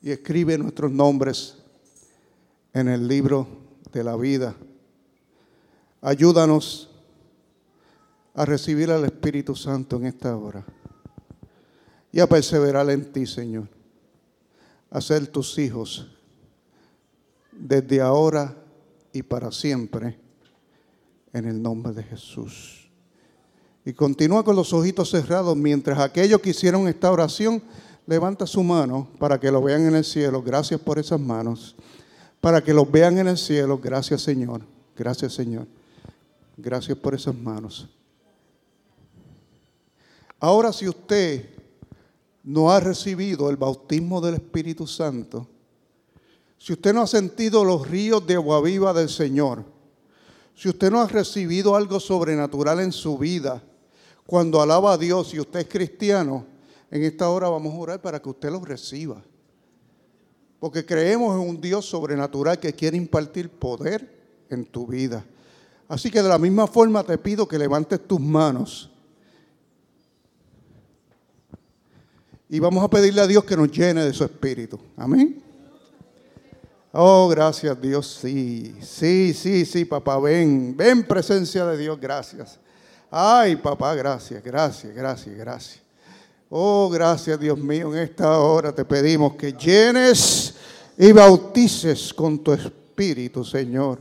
y 0.00 0.12
escribe 0.12 0.56
nuestros 0.58 0.92
nombres 0.92 1.56
en 2.72 2.86
el 2.86 3.08
libro 3.08 3.48
de 3.92 4.04
la 4.04 4.14
vida. 4.14 4.54
Ayúdanos 6.00 6.93
a 8.34 8.44
recibir 8.44 8.90
al 8.90 9.04
Espíritu 9.04 9.54
Santo 9.54 9.96
en 9.96 10.06
esta 10.06 10.36
hora 10.36 10.64
y 12.10 12.20
a 12.20 12.28
perseverar 12.28 12.88
en 12.90 13.12
ti, 13.12 13.26
Señor, 13.26 13.68
a 14.90 15.00
ser 15.00 15.26
tus 15.28 15.58
hijos 15.58 16.08
desde 17.52 18.00
ahora 18.00 18.56
y 19.12 19.22
para 19.22 19.52
siempre, 19.52 20.18
en 21.32 21.46
el 21.46 21.60
nombre 21.60 21.92
de 21.92 22.02
Jesús. 22.02 22.90
Y 23.84 23.92
continúa 23.92 24.44
con 24.44 24.56
los 24.56 24.72
ojitos 24.72 25.10
cerrados 25.10 25.56
mientras 25.56 25.98
aquellos 25.98 26.40
que 26.40 26.50
hicieron 26.50 26.88
esta 26.88 27.12
oración 27.12 27.62
levanta 28.06 28.46
su 28.46 28.62
mano 28.62 29.08
para 29.18 29.38
que 29.38 29.50
lo 29.50 29.62
vean 29.62 29.86
en 29.86 29.94
el 29.94 30.04
cielo. 30.04 30.42
Gracias 30.42 30.80
por 30.80 30.98
esas 30.98 31.20
manos. 31.20 31.76
Para 32.40 32.62
que 32.62 32.72
los 32.72 32.90
vean 32.90 33.18
en 33.18 33.28
el 33.28 33.38
cielo. 33.38 33.78
Gracias 33.78 34.22
Señor. 34.22 34.62
Gracias 34.96 35.34
Señor. 35.34 35.66
Gracias 36.56 36.96
por 36.96 37.14
esas 37.14 37.34
manos. 37.34 37.88
Ahora 40.44 40.74
si 40.74 40.86
usted 40.86 41.48
no 42.42 42.70
ha 42.70 42.78
recibido 42.78 43.48
el 43.48 43.56
bautismo 43.56 44.20
del 44.20 44.34
Espíritu 44.34 44.86
Santo, 44.86 45.48
si 46.58 46.74
usted 46.74 46.92
no 46.92 47.00
ha 47.00 47.06
sentido 47.06 47.64
los 47.64 47.88
ríos 47.88 48.26
de 48.26 48.34
agua 48.34 48.60
viva 48.60 48.92
del 48.92 49.08
Señor, 49.08 49.64
si 50.54 50.68
usted 50.68 50.90
no 50.90 51.00
ha 51.00 51.06
recibido 51.06 51.74
algo 51.74 51.98
sobrenatural 51.98 52.80
en 52.80 52.92
su 52.92 53.16
vida, 53.16 53.62
cuando 54.26 54.60
alaba 54.60 54.92
a 54.92 54.98
Dios 54.98 55.32
y 55.32 55.40
usted 55.40 55.60
es 55.60 55.66
cristiano, 55.66 56.44
en 56.90 57.04
esta 57.04 57.30
hora 57.30 57.48
vamos 57.48 57.72
a 57.72 57.78
orar 57.78 58.02
para 58.02 58.20
que 58.20 58.28
usted 58.28 58.50
lo 58.50 58.62
reciba. 58.62 59.22
Porque 60.60 60.84
creemos 60.84 61.34
en 61.40 61.48
un 61.48 61.58
Dios 61.58 61.86
sobrenatural 61.86 62.60
que 62.60 62.74
quiere 62.74 62.98
impartir 62.98 63.48
poder 63.48 64.44
en 64.50 64.66
tu 64.66 64.86
vida. 64.86 65.24
Así 65.88 66.10
que 66.10 66.22
de 66.22 66.28
la 66.28 66.38
misma 66.38 66.66
forma 66.66 67.02
te 67.02 67.16
pido 67.16 67.48
que 67.48 67.56
levantes 67.58 68.06
tus 68.06 68.20
manos. 68.20 68.90
Y 72.54 72.60
vamos 72.60 72.84
a 72.84 72.88
pedirle 72.88 73.20
a 73.20 73.26
Dios 73.26 73.42
que 73.42 73.56
nos 73.56 73.68
llene 73.68 74.04
de 74.04 74.12
su 74.12 74.22
espíritu. 74.22 74.78
Amén. 74.96 75.42
Oh, 76.92 77.26
gracias 77.26 77.80
Dios. 77.82 78.18
Sí, 78.22 78.76
sí, 78.80 79.34
sí, 79.34 79.64
sí, 79.64 79.84
papá. 79.84 80.20
Ven, 80.20 80.72
ven 80.76 81.02
presencia 81.02 81.66
de 81.66 81.76
Dios. 81.76 81.98
Gracias. 82.00 82.60
Ay, 83.10 83.56
papá, 83.56 83.92
gracias, 83.96 84.40
gracias, 84.40 84.94
gracias, 84.94 85.36
gracias. 85.36 85.80
Oh, 86.48 86.88
gracias 86.90 87.40
Dios 87.40 87.58
mío, 87.58 87.92
en 87.92 88.02
esta 88.04 88.38
hora 88.38 88.72
te 88.72 88.84
pedimos 88.84 89.34
que 89.34 89.52
llenes 89.52 90.54
y 90.96 91.10
bautices 91.10 92.14
con 92.14 92.38
tu 92.38 92.52
espíritu, 92.52 93.44
Señor. 93.44 93.98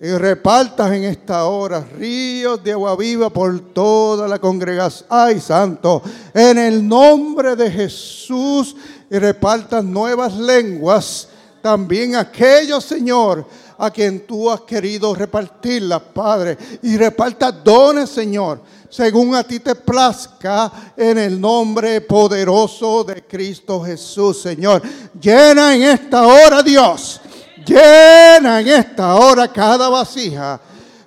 Y 0.00 0.10
repartas 0.10 0.92
en 0.92 1.04
esta 1.04 1.44
hora 1.44 1.80
ríos 1.80 2.62
de 2.62 2.72
agua 2.72 2.96
viva 2.96 3.30
por 3.30 3.58
toda 3.72 4.28
la 4.28 4.38
congregación. 4.38 5.06
Ay, 5.08 5.40
Santo, 5.40 6.02
en 6.34 6.58
el 6.58 6.86
nombre 6.86 7.56
de 7.56 7.70
Jesús, 7.70 8.76
y 9.10 9.18
repartas 9.18 9.84
nuevas 9.84 10.34
lenguas. 10.34 11.28
También 11.62 12.16
aquellos, 12.16 12.84
Señor, 12.84 13.46
a 13.78 13.90
quien 13.90 14.26
tú 14.26 14.50
has 14.50 14.62
querido 14.62 15.14
repartirlas, 15.14 16.02
Padre. 16.12 16.58
Y 16.82 16.96
repartas 16.96 17.62
dones, 17.62 18.10
Señor 18.10 18.60
según 18.94 19.34
a 19.34 19.42
ti 19.42 19.58
te 19.58 19.74
plazca, 19.74 20.70
en 20.96 21.18
el 21.18 21.40
nombre 21.40 22.00
poderoso 22.00 23.02
de 23.02 23.24
Cristo 23.24 23.82
Jesús, 23.82 24.40
Señor. 24.40 24.80
Llena 25.20 25.74
en 25.74 25.82
esta 25.82 26.24
hora, 26.24 26.62
Dios. 26.62 27.20
Llena 27.66 28.60
en 28.60 28.68
esta 28.68 29.14
hora 29.14 29.48
cada 29.52 29.88
vasija 29.88 30.60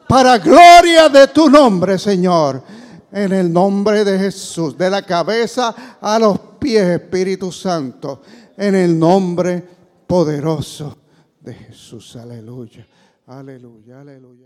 para 0.08 0.38
gloria 0.38 1.10
de 1.10 1.28
tu 1.28 1.50
nombre, 1.50 1.98
Señor. 1.98 2.64
En 3.12 3.32
el 3.32 3.52
nombre 3.52 4.04
de 4.04 4.20
Jesús, 4.20 4.78
de 4.78 4.90
la 4.90 5.02
cabeza 5.02 5.98
a 6.00 6.20
los 6.20 6.40
pies, 6.60 6.84
Espíritu 6.88 7.52
Santo. 7.52 8.22
En 8.56 8.76
el 8.76 8.98
nombre 8.98 9.64
poderoso 10.06 10.98
de 11.40 11.54
Jesús. 11.54 12.16
Aleluya. 12.16 12.86
Aleluya, 13.28 14.02
aleluya. 14.02 14.46